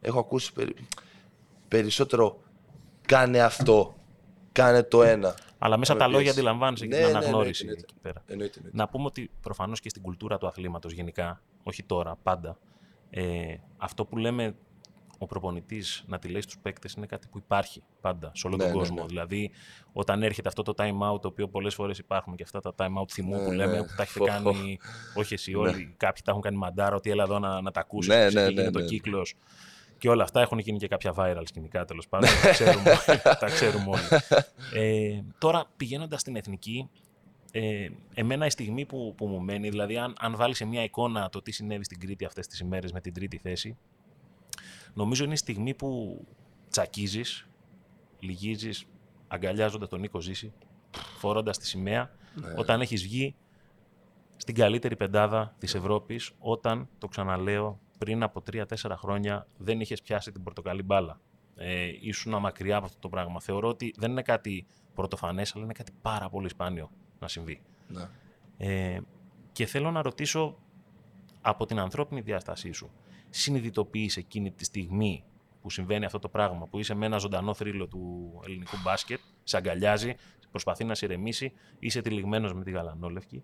[0.00, 0.76] Έχω ακούσει περι-
[1.68, 2.40] περισσότερο
[3.06, 3.94] κάνε αυτό,
[4.52, 5.34] κάνε το ένα.
[5.58, 6.38] Αλλά μέσα από τα με λόγια πίεση.
[6.40, 7.84] αντιλαμβάνεσαι και Ναι, την ναι, ναι, αναγνώριση εννοείται.
[7.90, 8.22] εκεί πέρα.
[8.26, 8.76] Εννοείται, εννοείται.
[8.78, 12.58] Να πούμε ότι προφανώς και στην κουλτούρα του αθλήματος γενικά, όχι τώρα, πάντα,
[13.10, 14.54] ε, αυτό που λέμε
[15.22, 18.62] ο προπονητής να τη λέει στους παίκτες είναι κάτι που υπάρχει πάντα σε όλο Ναι,
[18.62, 19.00] τον ναι, κόσμο.
[19.00, 19.06] ναι.
[19.06, 19.50] Δηλαδή,
[19.92, 23.00] όταν έρχεται αυτό το time out, το οποίο πολλές φορές υπάρχουν και αυτά τα time
[23.02, 23.82] out θυμού Ναι, που λέμε, ναι.
[23.82, 24.78] που τα έχετε Φω, κάνει,
[25.14, 28.14] όχι εσύ, όλοι, κάποιοι τα έχουν κάνει μαντάρα, ότι έλα εδώ να, να τα ακούσεις.
[28.14, 28.84] Ναι, και ναι, γίνεται ναι, το ναι.
[28.84, 29.34] κύκλος.
[29.98, 32.28] Και όλα αυτά έχουν γίνει και κάποια viral σκηνικά τέλος πάντων.
[32.42, 33.00] τα, ξέρουμε,
[33.40, 34.22] τα ξέρουμε όλοι.
[34.74, 36.90] Ε, τώρα πηγαίνοντας στην εθνική,
[37.52, 41.28] ε, εμένα η στιγμή που, που μου μένει, δηλαδή αν, αν βάλεις σε μια εικόνα
[41.28, 43.76] το τι συνέβη στην Κρήτη αυτές τις ημέρες με την τρίτη θέση,
[44.94, 46.20] νομίζω είναι η στιγμή που
[46.70, 47.48] τσακίζεις,
[48.20, 48.84] λυγίζεις,
[49.28, 50.52] αγκαλιάζοντας τον Νίκο Ζήση,
[51.18, 52.54] φορώντας τη σημαία, Ναι.
[52.56, 53.34] όταν έχεις βγει
[54.36, 60.32] στην καλύτερη πεντάδα της Ευρώπης, όταν, το ξαναλέω, πριν από 3-4 χρόνια δεν είχες πιάσει
[60.32, 61.20] την πορτοκαλί μπάλα.
[61.56, 63.40] Ε, ήσουν μακριά από αυτό το πράγμα.
[63.40, 67.62] Θεωρώ ότι δεν είναι κάτι πρωτοφανές, αλλά είναι κάτι πάρα πολύ σπάνιο να συμβεί.
[67.88, 68.08] Ναι.
[68.56, 69.00] Ε,
[69.52, 70.56] και θέλω να ρωτήσω
[71.40, 72.90] από την ανθρώπινη διάστασή σου.
[73.30, 75.24] Συνειδητοποιείς εκείνη τη στιγμή
[75.62, 79.56] που συμβαίνει αυτό το πράγμα, που είσαι με ένα ζωντανό θρύλο του ελληνικού μπάσκετ, σε
[79.56, 80.14] αγκαλιάζει,
[80.50, 83.42] προσπαθεί να σε ηρεμήσει, είσαι τυλιγμένος με τη γαλανόλευκη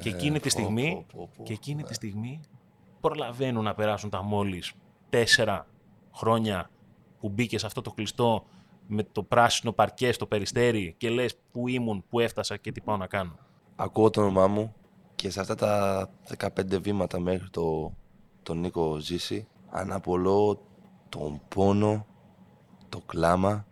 [0.00, 1.42] και εκείνη τη πω, στιγμή, πω, πω, πω.
[1.42, 1.88] και εκείνη Ναι.
[1.88, 2.40] τη στιγμή
[3.00, 4.72] προλαβαίνουν να περάσουν τα μόλις
[5.08, 5.66] τέσσερα
[6.14, 6.70] χρόνια
[7.20, 8.46] που μπήκε σε αυτό το κλειστό
[8.86, 12.96] με το πράσινο παρκέ στο περιστέρι και λες που ήμουν, που έφτασα και τι πάω
[12.96, 13.38] να κάνω.
[13.76, 14.74] Ακούω το όνομά μου
[15.14, 17.92] και σε αυτά τα 15 βήματα μέχρι το,
[18.46, 20.62] τον Νίκο Ζήση αναπολώ
[21.08, 22.06] τον πόνο,
[22.88, 23.66] το κλάμα,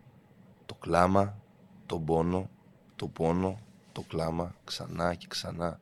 [0.67, 1.39] το κλάμα,
[1.87, 2.51] τον πόνο,
[2.97, 3.61] το πόνο,
[3.93, 5.81] το κλάμα, ξανά και ξανά.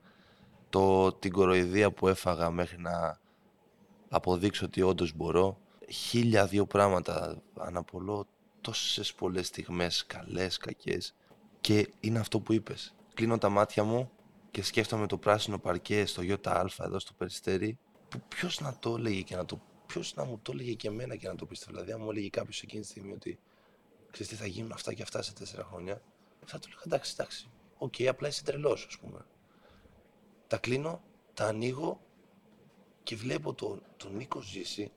[0.69, 3.17] Το, την κοροϊδία που έφαγα μέχρι να
[4.09, 5.57] αποδείξω ότι όντως μπορώ.
[5.89, 8.25] Χίλια δύο πράγματα αναπολώ
[8.61, 11.15] τόσες πολλές στιγμές, καλές, κακές.
[11.61, 12.93] Και είναι αυτό που είπες.
[13.13, 14.11] Κλείνω τα μάτια μου
[14.51, 16.39] και σκέφτομαι το πράσινο παρκέ στο ΙΑ
[16.79, 17.77] εδώ στο Περιστέρι
[18.13, 19.61] που ποιος να το έλεγε και να το...
[19.85, 21.71] Ποιος να μου το έλεγε και εμένα και να το πίστευε.
[21.71, 23.39] Δηλαδή, αν μου έλεγε κάποιος εκείνη τη στιγμή ότι
[24.11, 26.01] ξέρεις τι θα γίνουν αυτά και αυτά σε τέσσερα χρόνια,
[26.45, 27.49] θα του έλεγα εντάξει, εντάξει.
[27.77, 29.25] Οκ, απλά είσαι τρελός, ας πούμε.
[30.47, 31.01] Τα κλείνω,
[31.33, 32.01] τα ανοίγω
[33.03, 34.91] και βλέπω τον, τον Νίκο Ζήση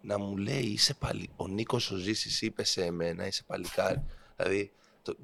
[0.00, 4.04] να μου λέει είσαι πάλι, ο Νίκος ο Ζήσης είπε σε εμένα, είσαι παλικάρι.
[4.36, 5.16] δηλαδή, το,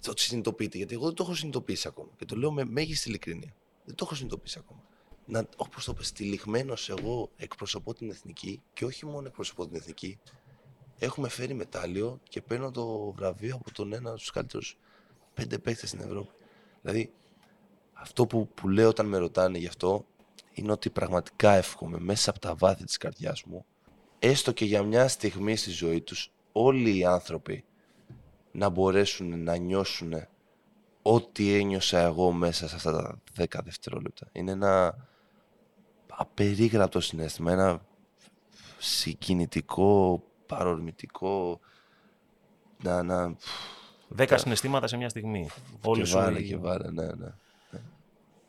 [0.00, 2.08] το συνειδητοποιείτε, γιατί εγώ δεν το έχω συνειδητοποιήσει ακόμα.
[2.16, 3.54] Και το λέω με μέγιστη ειλικρίνεια.
[3.84, 4.82] Δεν το έχω συνειδητοποιήσει ακόμα.
[5.30, 10.18] Να, όπως το πες, τυλιγμένος εγώ εκπροσωπώ την εθνική και όχι μόνο εκπροσωπώ την εθνική,
[10.98, 14.78] έχουμε φέρει μετάλλιο και παίρνω το βραβείο από τον ένα από τους καλύτερους
[15.34, 16.32] πέντε παίκτες στην Ευρώπη.
[16.82, 17.12] Δηλαδή,
[17.92, 20.06] αυτό που, που λέω όταν με ρωτάνε γι' αυτό
[20.52, 23.64] είναι ότι πραγματικά εύχομαι μέσα από τα βάθη της καρδιάς μου
[24.18, 27.64] έστω και για μια στιγμή στη ζωή τους όλοι οι άνθρωποι
[28.52, 30.14] να μπορέσουν να νιώσουν
[31.02, 34.28] ό,τι ένιωσα εγώ μέσα σε αυτά τα 10 δευτερόλεπτα.
[34.32, 34.96] Είναι ένα
[36.20, 37.80] απερίγραπτο συνέστημα, ένα
[38.78, 41.60] συγκινητικό, παρορμητικό,
[42.82, 43.36] να, να...
[44.08, 45.48] Δέκα συναισθήματα σε μια στιγμή.
[45.84, 47.28] Όλοι και σου βάλε οι- και βάλε, ναι, ναι.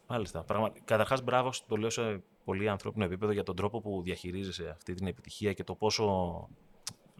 [0.08, 0.44] Μάλιστα.
[0.44, 0.72] Πραγμα...
[0.86, 5.08] Καταρχάς, μπράβο, το λέω σε πολύ ανθρώπινο επίπεδο για τον τρόπο που διαχειρίζεσαι αυτή την
[5.08, 6.06] επιτυχία και το πόσο.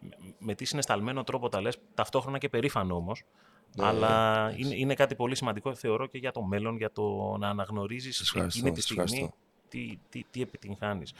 [0.00, 3.22] με- Με τι συναισθαλμένο τρόπο τα λες, ταυτόχρονα και περήφανο όμως.
[3.76, 4.60] Ναι, αλλά εντάξει.
[4.66, 8.26] είναι, είναι κάτι πολύ σημαντικό, θεωρώ, και για το μέλλον, για το να αναγνωρίζεις Σας
[8.26, 9.36] ευχαριστώ, εκείνη τη σας στιγμή ευχαριστώ.
[9.72, 11.14] Τι, τι, τι επιτυγχάνεις.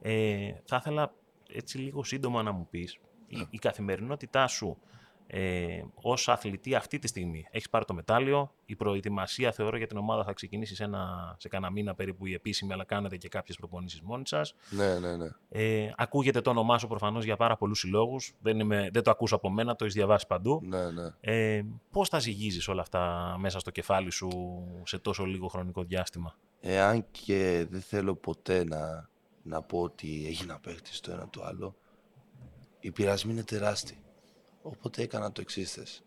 [0.00, 1.12] Ε, θα ήθελα
[1.52, 3.38] έτσι λίγο σύντομα να μου πεις, Ναι.
[3.40, 4.78] η, η καθημερινότητά σου
[5.26, 7.46] ε, ως αθλητή αυτή τη στιγμή.
[7.50, 11.48] Έχεις πάρει το μετάλλιο, η προετοιμασία θεωρώ για την ομάδα θα ξεκινήσει σε, ένα, σε
[11.48, 14.54] κανένα μήνα περίπου η επίσημη, αλλά κάνετε και κάποιες προπονήσεις μόνοι σας.
[14.70, 15.28] Ναι, ναι, ναι.
[15.48, 19.32] Ε, ακούγεται το όνομά σου προφανώς για πάρα πολλούς συλλόγους, δεν, είμαι, δεν το ακούς
[19.32, 20.60] από μένα, το έχεις διαβάσει παντού.
[20.64, 21.10] ναι, ναι.
[21.20, 24.28] Ε, πώς τα ζυγίζεις όλα αυτά μέσα στο κεφάλι σου
[24.84, 29.08] σε τόσο λίγο χρονικό διάστημα; Εάν και δεν θέλω ποτέ να,
[29.42, 31.76] να πω ότι έγινα παίχτη το ένα το άλλο,
[32.80, 33.98] οι πειρασμοί είναι τεράστιοι.
[34.68, 36.02] Οπότε έκανα το εξής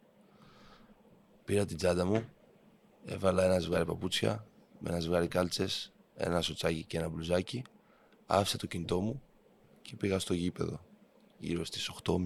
[1.46, 2.30] Πήρα την τσάντα μου,
[3.06, 4.46] έβαλα ένα ζευγάρι παπούτσια,
[4.80, 7.64] με ένα ζευγάρι κάλτσες, ένα σοτσάκι και ένα μπλουζάκι,
[8.26, 9.22] άφησα το κινητό μου
[9.82, 10.86] και πήγα στο γήπεδο
[11.38, 12.18] γύρω στις 8.30.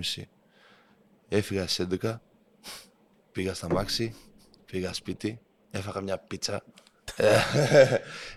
[1.30, 2.20] Έφυγα στις 11,
[3.32, 4.16] πήγα στα μάξι,
[4.66, 5.40] πήγα σπίτι,
[5.72, 6.64] έφαγα μια πίτσα.
[7.16, 7.36] Ε,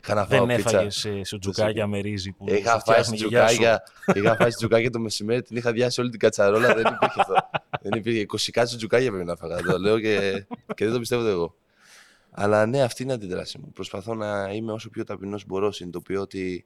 [0.02, 0.70] Είχα να φάω Δεν πίτσα.
[0.76, 3.54] έφαγες ε, σουτζουκάκια με ρύζι που Είχα σου φάει φτιάχνει η γιαγιά σου.
[3.54, 3.82] τζουκάκια,
[4.14, 7.35] είχα φάει τζουκάκια το μεσημέρι, την είχα διάσει όλη την κατσαρόλα, δεν υπήρχε αυτό.
[7.81, 8.26] δεν υπήρχε.
[8.29, 9.62] 20 κάτι τζουκάκια πρέπει να φάγα.
[9.62, 11.55] Το λέω και, και δεν το πιστεύω ούτε εγώ.
[12.31, 13.70] Αλλά ναι, αυτή είναι η αντίδραση μου.
[13.74, 15.72] Προσπαθώ να είμαι όσο πιο ταπεινός μπορώ.
[15.72, 16.64] Συνειδητοποιώ ότι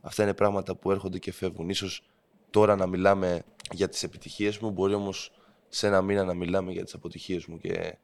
[0.00, 1.68] αυτά είναι πράγματα που έρχονται και φεύγουν.
[1.68, 2.02] Ίσως
[2.50, 5.32] τώρα να μιλάμε για τις επιτυχίες μου, μπορεί όμως
[5.68, 7.96] σε ένα μήνα να μιλάμε για τις αποτυχίες μου και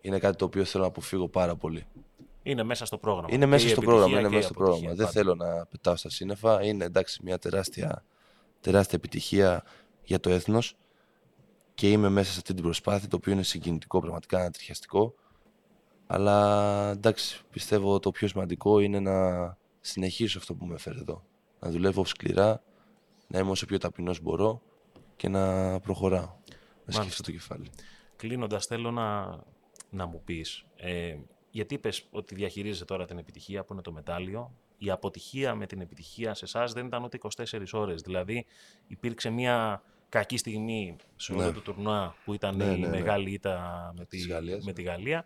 [0.00, 1.86] είναι κάτι το οποίο θέλω να αποφύγω πάρα πολύ.
[2.42, 3.28] Είναι μέσα στο πρόγραμμα.
[3.30, 5.04] Είναι Και μέσα η στο επιτυχία πρόγραμμα, είναι και η μέσα στο αποτυχία, πρόγραμμα.
[5.04, 5.36] Δεν πάντα.
[5.46, 6.64] θέλω να πετάω στα σύννεφα.
[6.64, 8.04] Είναι εντάξει μια τεράστια
[8.60, 9.64] τεράστια επιτυχία
[10.02, 10.76] για το έθνος
[11.78, 15.14] και είμαι μέσα σε αυτή την προσπάθεια, το οποίο είναι συγκινητικό, πραγματικά ανατριχιαστικό.
[16.06, 21.24] Αλλά εντάξει, πιστεύω το πιο σημαντικό είναι να συνεχίσω αυτό που με έφερε εδώ.
[21.60, 22.62] Να δουλεύω σκληρά,
[23.26, 24.62] να είμαι όσο πιο ταπεινός μπορώ
[25.16, 26.36] και να προχωράω.
[26.84, 27.70] Να σκεφτώ το κεφάλι.
[28.16, 29.38] Κλείνοντας, θέλω να,
[29.90, 31.16] να μου πεις, ε,
[31.50, 34.52] γιατί είπες ότι διαχειρίζεσαι τώρα την επιτυχία που είναι το μετάλλιο.
[34.78, 38.02] Η αποτυχία με την επιτυχία σε εσάς δεν ήταν ούτε 24 ώρες.
[38.02, 38.46] Δηλαδή
[38.86, 41.52] υπήρξε μια κακή στιγμή σε όλο Ναι.
[41.52, 42.88] το τουρνουά που ήταν Ναι, η ναι, ναι.
[42.88, 44.72] μεγάλη ήττα με, τη, Της Γαλλίας, με ναι.
[44.72, 45.24] τη Γαλλία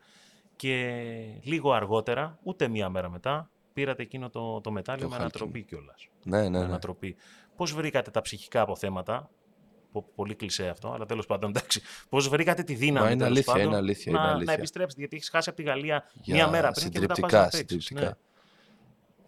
[0.57, 1.03] και
[1.43, 5.45] λίγο αργότερα, ούτε μία μέρα μετά, πήρατε εκείνο το, το μετάλλιο Το με χάλκινο.
[5.45, 6.09] ανατροπή κιόλας.
[6.25, 6.65] Ναι, ναι, Με ναι.
[6.65, 7.17] ανατροπή.
[7.57, 9.31] Πώς βρήκατε τα ψυχικά αποθέματα,
[9.93, 11.83] πο- πολύ κλεισέ αυτό, αλλά τέλος πάντων, εντάξει.
[12.09, 14.55] Πώς βρήκατε τη δύναμη, Μα είναι τέλος αλήθεια, πάντων, είναι αλήθεια, να, είναι να αλήθεια.
[14.55, 17.43] επιστρέψετε, γιατί έχεις χάσει από τη Γαλλία Για μία μέρα πριν και μετά πας συντριπτικά,
[17.45, 17.85] να παίξεις.
[17.87, 18.19] συντριπτικά.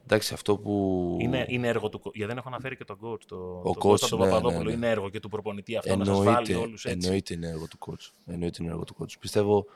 [0.07, 0.11] Ναι.
[0.15, 1.17] Εντάξει, αυτό που.
[1.21, 2.01] Είναι, είναι έργο του.
[2.03, 3.21] Γιατί δεν έχω αναφέρει και τον coach.
[3.27, 4.69] Το, Ο τον coach, Κώστα τον ναι, ναι, Παπαδόπουλο.
[4.71, 4.73] ναι.
[4.77, 7.07] Είναι έργο και του προπονητή αυτό να σας βάλει εννοείται, όλους έτσι.
[7.07, 8.11] εννοείται είναι έργο του coach.
[8.27, 9.19] Εννοείται είναι έργο του coach.
[9.21, 9.67] Πιστεύω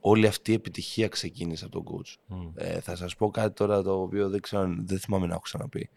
[0.00, 2.14] όλη αυτή η επιτυχία ξεκίνησε από τον coach.
[2.26, 2.48] Μμ.
[2.54, 5.42] Ε, θα σας πω κάτι τώρα το οποίο δεν, ξέρω, αν- δεν θυμάμαι να έχω
[5.42, 5.90] ξαναπεί.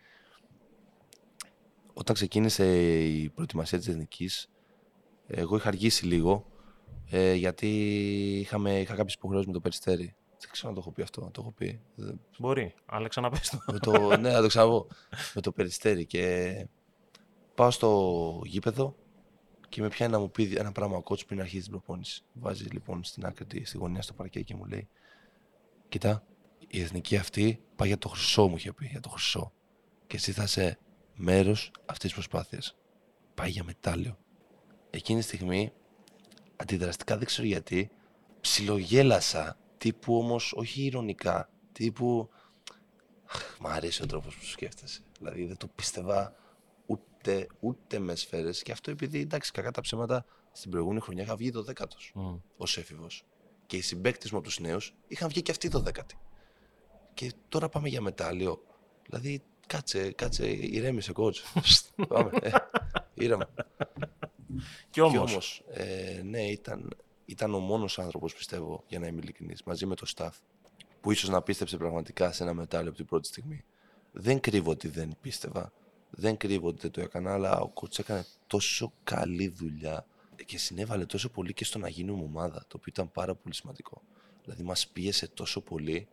[1.94, 4.50] Όταν ξεκίνησε η προετοιμασία της Εθνικής,
[5.28, 6.46] εγώ είχα αργήσει λίγο,
[7.10, 7.68] ε, γιατί
[8.40, 10.16] είχαμε, είχα κάποιες υποχρεώσεις με το Περιστέρι.
[10.43, 11.82] Δεν ξέρω αν το έχω πει αυτό, αν το έχω πει.
[11.95, 13.58] Δεν- Μπορεί, αλλά ξαναπες το.
[13.71, 14.88] με το, ναι, θα το ξαναπώ.
[15.34, 16.06] Με το περιστέρι.
[16.06, 16.67] Και
[17.56, 18.95] πάω στο γήπεδο
[19.69, 22.23] και με πιάνει να μου πει ένα πράγμα ο coach πριν αρχίσει την προπόνηση.
[22.34, 24.88] Βάζει λοιπόν στην άκρη τη, στη γωνία στο παρκέ και μου λέει:
[25.89, 26.23] Κοίτα,
[26.67, 28.86] η εθνική αυτή πάει για το χρυσό, μου είχε πει.
[28.86, 29.51] Για το χρυσό.
[30.08, 30.79] Και εσύ θα είσαι
[31.15, 32.77] μέρος αυτής της προσπάθειας.
[33.36, 34.17] Πάει για μετάλλιο.
[34.89, 35.73] Εκείνη τη στιγμή,
[36.56, 37.91] αντιδραστικά δεν ξέρω γιατί,
[38.41, 39.58] ψιλογέλασα.
[39.84, 41.50] Τύπου όμως, όχι ηρωνικά.
[41.72, 42.30] Τύπου
[43.26, 45.02] Αχ, Μ' αρέσει ο τρόπος που σκέφτεσαι.
[45.19, 46.36] Δηλαδή δεν το πίστευα
[46.86, 48.63] ούτε, ούτε με σφαίρες.
[48.63, 52.36] Και αυτό επειδή εντάξει, κακά τα ψέματα στην προηγούμενη χρονιά είχα βγει το δέκατο Μμ.
[52.58, 53.26] ως έφηβος.
[53.65, 56.17] Και οι συμπαίκτες μου από τους νέους είχαν βγει και αυτοί το δέκατη.
[57.13, 58.63] Και τώρα πάμε για μετάλλιο.
[59.10, 61.62] Δηλαδή, κάτσε, κάτσε, ηρέμησε, coach.
[62.08, 62.32] πάμε.
[62.41, 62.52] Ε,
[63.13, 63.50] ήρεμα.
[64.56, 66.89] Κι Κι όμως, όμως, ε, ναι, ήταν,
[67.34, 70.32] ήταν ο μόνος άνθρωπος, πιστεύω, για να είμαι ειλικρινής, μαζί με το staff,
[71.02, 73.63] που ίσως να πίστεψε πραγματικά σε ένα μετάλλιο από την πρώτη στιγμή.
[74.12, 75.72] Δεν κρύβω ότι δεν πίστευα.
[76.10, 80.06] Δεν κρύβω ότι δεν το έκανα, αλλά ο coach έκανε τόσο καλή δουλειά
[80.46, 84.02] και συνέβαλε τόσο πολύ και στο να γίνουμε ομάδα, το οποίο ήταν πάρα πολύ σημαντικό.
[84.43, 86.08] Δηλαδή μας πίεσε τόσο πολύ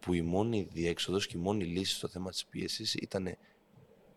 [0.00, 3.36] που η μόνη διέξοδος και η μόνη λύση στο θέμα της πίεσης ήταν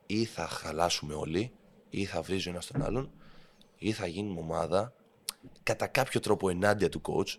[0.05, 1.51] ή θα χαλάσουμε όλοι
[1.89, 3.11] ή θα βρίζει ο ένας τον άλλον
[3.77, 4.93] ή θα γίνουμε ομάδα
[5.63, 7.35] κατά κάποιο τρόπο ενάντια του coach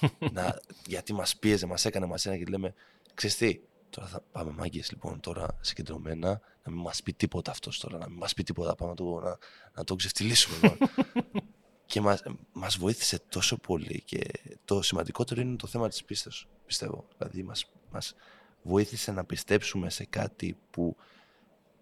[0.32, 2.74] να, γιατί μας πίεζε, μας έκανε, μας έκανε και λέμε
[3.14, 7.78] ξέρεις τι, τώρα θα πάμε μάγκες λοιπόν τώρα συγκεντρωμένα να μην μας πει τίποτα αυτός
[7.80, 9.38] τώρα, να μην μας πει τίποτα πάμε να το, να,
[9.74, 10.88] να το ξεφτυλίσουμε λοιπόν.
[11.86, 14.20] και μας, μας βοήθησε τόσο πολύ και
[14.64, 18.14] το σημαντικότερο είναι το θέμα της πίστης πιστεύω, δηλαδή μας, μας
[18.62, 20.96] βοήθησε να πιστέψουμε σε κάτι που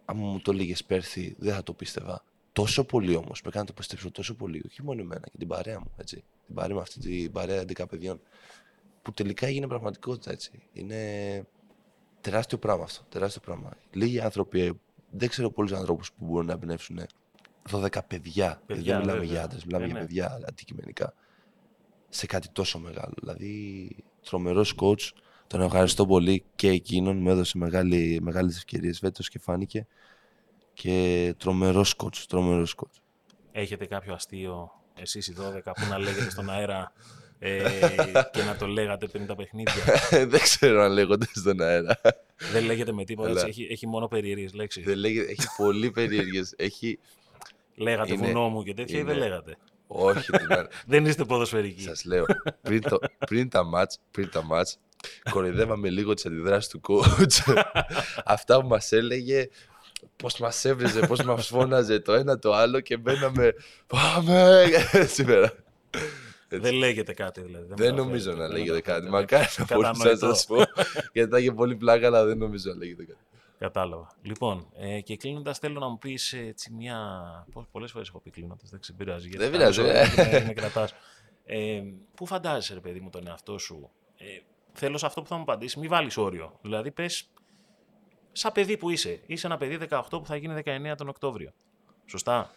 [0.05, 2.25] άμα μου το έλεγες πέρσι, δεν θα το πίστευα.
[2.55, 5.49] Τόσο πολύ όμως, με έκανε να το πιστέψω τόσο πολύ, όχι μόνο εμένα και την
[5.49, 6.25] παρέα μου, έτσι.
[6.47, 8.21] Την παρέα με αυτή την παρέα 11 παιδιών,
[9.03, 10.63] που τελικά έγινε πραγματικότητα, έτσι.
[10.73, 10.99] Είναι
[12.21, 13.71] τεράστιο πράγμα αυτό, τεράστιο πράγμα.
[13.93, 17.01] Λίγοι άνθρωποι, δεν ξέρω πολλούς ανθρώπους που μπορούν να εμπνεύσουν
[17.71, 19.35] 12 παιδιά, γιατί Παιδιά, δεν μιλάμε βέβαια.
[19.35, 20.01] για άντρες, μιλάμε Ε, για ναι.
[20.07, 21.15] παιδιά αντικειμενικά,
[22.09, 23.15] σε κάτι τόσο μεγάλο.
[23.21, 23.89] Δηλαδή,
[24.23, 25.11] τρομερός coach,
[25.47, 29.87] τον ευχαριστώ πολύ και εκείνον, μου έδωσε μεγάλη, μεγάλες ευκαιρίες φέτος και φάνηκε
[30.75, 33.01] και τρομερός coach, τρομερός coach.
[33.53, 36.93] έχετε κάποιο αστείο εσείς οι 12 που να λέγεται στον αέρα
[37.39, 37.63] ε,
[38.33, 39.83] και να το λέγατε πριν τα παιχνίδια;
[40.33, 42.01] Δεν ξέρω αν λέγονται στον αέρα.
[42.53, 44.85] δεν λέγεται με τίποτα, Αλλά- έτσι, έχει, έχει μόνο περίεργες λέξεις.
[44.85, 46.55] Δεν λέγεται, έχει πολύ περίεργες.
[46.57, 46.99] Έχει,
[47.75, 49.57] Λέγατε είναι- βουνό μου και τέτοια ή δεν είναι- λέγατε;
[49.87, 50.69] όχι την ώρα.
[50.87, 51.83] Δεν είστε ποδοσφαιρικοί.
[51.83, 52.25] Σας λέω,
[52.63, 54.79] πριν, το, πριν τα μάτς, πριν τα μάτς,
[55.31, 57.55] κοροϊδεύαμε λίγο τις αντιδράσεις του coach.
[58.25, 59.49] Αυτά που μας έλεγε,
[60.17, 63.55] πώς μας έβριζε, πώς μας φώναζε το ένα το άλλο και μπαίναμε,
[63.87, 64.65] πάμε,
[65.17, 65.53] σήμερα.
[66.49, 67.65] Δεν λέγεται κάτι δηλαδή.
[67.65, 69.09] Δεν μεταφέρετε, νομίζω να δεν λέγεται κάτι.
[69.11, 69.37] μεταφέρετε.
[69.37, 70.35] Μακάρι να μπορούσα να Κατανοητό.
[70.35, 70.57] σας πω,
[71.13, 73.19] γιατί θα είχε πολύ πλάκα, αλλά δεν νομίζω να λέγεται κάτι.
[73.59, 74.17] Κατάλαβα.
[74.23, 76.99] Λοιπόν, ε, και κλείνοντας, θέλω να μου πεις έτσι μια.
[77.73, 79.29] Πολλές φορές έχω πει κλείνοντας, δεν ξέρω, πειράζει.
[79.29, 80.31] γιατί Δεν τα πειράζει, μισό ε.
[80.33, 80.95] με, με κρατάς.
[81.45, 81.83] Ε,
[82.15, 84.25] πού φαντάζεσαι, ρε παιδί μου, τον εαυτό σου; Ε,
[84.73, 86.59] θέλω σε αυτό που θα μου απαντήσεις, μην βάλεις όριο.
[86.63, 87.29] Δηλαδή, πες.
[88.37, 89.21] Σαν παιδί που είσαι.
[89.27, 91.51] Είσαι ένα παιδί 18 που θα γίνει 19 τον Οκτώβριο.
[92.07, 92.55] Σωστά;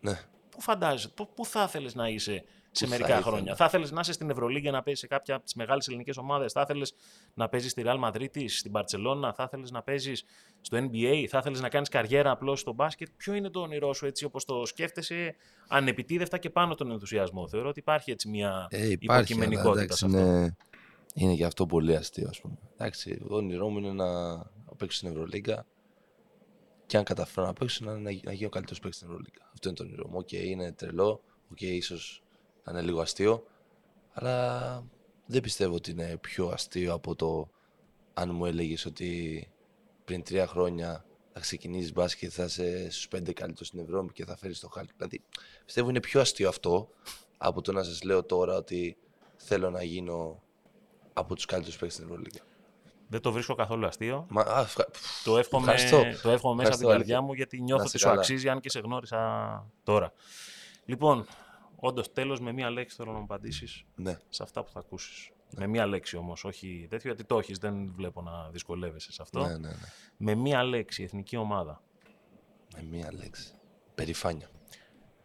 [0.00, 0.12] Ναι.
[0.12, 3.22] Πού πού φαντάζεσαι, πού, πού θα ήθελε να είσαι σε Πού θα μερικά ήθελα.
[3.22, 6.16] χρόνια; Θα ήθελε να είσαι στην Ευρωλίγκα να παίζεις σε κάποια από τις μεγάλες ελληνικές
[6.16, 6.86] ομάδες; Θα ήθελε
[7.34, 10.24] να παίζεις στη Real Madrid, στην Barcelona; Θα ήθελε να παίζεις
[10.60, 11.26] στο NBA.
[11.28, 14.44] Θα ήθελε να κάνεις καριέρα απλώς στο μπάσκετ; Ποιο είναι το όνειρό σου έτσι όπως
[14.44, 15.34] το σκέφτεσαι,
[15.68, 19.98] ανεπιτήδευτα και πάνω τον ενθουσιασμό; Θεωρώ ότι υπάρχει έτσι μια Ε, υπάρχει, αλλά υποκειμενικότητα εντάξει,
[19.98, 20.18] σε αυτό.
[20.18, 20.56] είναι,
[21.14, 22.54] είναι και αυτό πολύ αστείο, ας πούμε.
[22.76, 24.44] Εντάξει, το όνειρό μου είναι να, να
[24.80, 25.66] παίξω στην Ευρωλίγκα
[26.86, 29.50] και αν καταφέρω να παίξω να, να, να γίνω καλύτερος παίκτης στην Ευρωλίγκα.
[29.52, 30.16] Αυτό είναι το όνειρό μου.
[30.18, 32.22] Οκ, είναι τρελό, οκ, ίσως
[32.64, 33.46] να είναι λίγο αστείο,
[34.12, 34.84] αλλά
[35.26, 37.50] δεν πιστεύω ότι είναι πιο αστείο από το
[38.14, 39.48] αν μου έλεγες ότι
[40.04, 44.36] πριν τρία χρόνια θα ξεκινήσεις μπάσκετ, θα είσαι στους πέντε καλύτερους στην Ευρώπη και θα
[44.36, 44.92] φέρεις το χάλκι.
[44.96, 45.22] Δηλαδή,
[45.64, 46.88] πιστεύω είναι πιο αστείο αυτό
[47.38, 48.96] από το να σας λέω τώρα ότι
[49.36, 50.42] θέλω να γίνω
[51.12, 52.40] από τους καλύτερους παίκτες στην Ευρωλίγα.
[53.12, 54.26] Δεν το βρίσκω καθόλου αστείο.
[54.28, 54.86] Μα, α, ευχα...
[55.24, 55.96] Το εύχομαι, Ευχαριστώ.
[56.22, 57.20] το εύχομαι μέσα από την Ευχαριστώ, καρδιά αλήθεια.
[57.20, 58.18] μου γιατί νιώθω Να ότι είσαι σου καλά.
[58.20, 60.12] αξίζει αν και σε γνώρισα τώρα.
[60.84, 61.26] Λοιπόν,
[61.76, 64.18] όντως τέλος με μία λέξη θέλω να μου απαντήσεις Ναι.
[64.28, 65.30] σε αυτά που θα ακούσεις.
[65.56, 69.40] Με μία λέξη όμως, όχι τέτοιο, γιατί το έχεις, δεν βλέπω να δυσκολεύεσαι σε αυτό.
[69.40, 69.74] ναι, ναι, ναι.
[70.16, 71.82] Με μία λέξη, εθνική ομάδα.
[72.76, 73.52] Με μία λέξη.
[73.94, 74.48] Περηφάνεια.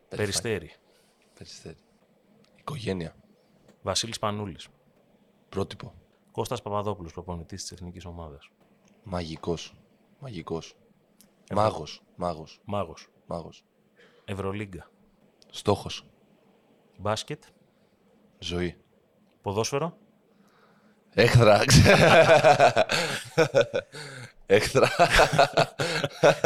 [0.09, 0.71] Περιστέρι.
[1.33, 1.77] Περιστέρι.
[2.59, 3.15] Οικογένεια.
[3.81, 4.67] Βασίλης Πανούλης.
[5.49, 5.93] Πρότυπο.
[6.35, 8.49] Κώστας Παπαδόπουλος, προπονητής της εθνικής ομάδας.
[9.03, 9.73] Μαγικός.
[10.19, 10.75] Μαγικός.
[11.47, 12.01] Ευρω- Μάγος.
[12.15, 12.59] Μάγος.
[12.65, 13.07] Μάγος.
[13.25, 13.63] Μάγος.
[14.25, 14.89] Ευρωλίγκα.
[15.49, 16.05] Στόχος.
[16.97, 17.43] Μπάσκετ.
[18.39, 18.77] Ζωή.
[19.41, 19.97] Ποδόσφαιρο.
[21.13, 21.61] Έχθρα.
[24.45, 24.89] Έχθρα.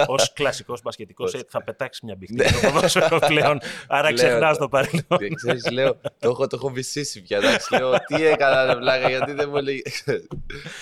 [0.07, 3.59] Ω κλασικός μπασκετικός, Ως- θα πετάξεις μια μπιχτή στο ποδόσφαιρο πλέον.
[3.87, 4.63] Άρα Λέω ξεχνάς το.
[4.63, 5.17] το παρελθόν.
[5.17, 7.37] Και ξέρεις, λέω, το έχω, το έχω βυσίσει πια.
[7.37, 9.81] Εντάξει, λέω, τι έκανα ρε βλάκα, γιατί δεν μου έλεγε.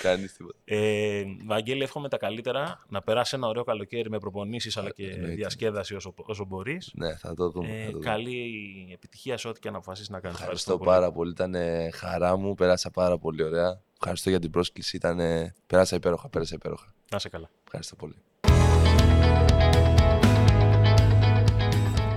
[0.02, 0.58] Κανείς τίποτα.
[0.66, 2.86] Ε, Βαγγέλη, εύχομαι τα καλύτερα.
[2.90, 5.36] Να περάσει ένα ωραίο καλοκαίρι με προπονήσεις αλλά και εννοείται.
[5.36, 6.92] διασκέδαση όσο, όσο μπορείς.
[6.94, 7.68] Ναι, θα το δούμε.
[7.70, 8.10] Ε, θα το δούμε.
[8.10, 8.52] καλή
[8.94, 10.40] επιτυχία σε ό,τι και αν αποφασίσεις να κάνεις.
[10.40, 11.32] Ευχαριστώ πάρα πολύ.
[11.32, 11.56] Ήταν
[11.94, 12.54] χαρά μου.
[12.54, 13.82] Πέρασα πάρα πολύ ωραία.
[14.00, 14.96] Ευχαριστώ για την πρόσκληση.
[14.96, 15.20] Ήταν,
[15.68, 16.30] πέρασα υπέροχα.
[16.30, 16.94] Πέρασα υπέροχα.
[17.12, 17.50] Να σε καλά.
[17.64, 18.16] Ευχαριστώ πολύ.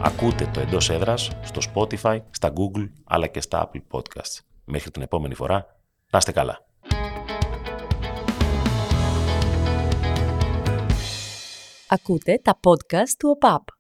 [0.03, 4.39] Ακούτε το εντός έδρας στο Spotify, στα Google αλλά και στα Apple Podcasts.
[4.65, 5.77] Μέχρι την επόμενη φορά,
[6.11, 6.65] να είστε καλά.
[11.89, 13.63] Ακούτε τα podcast του ΟΠΑΠ.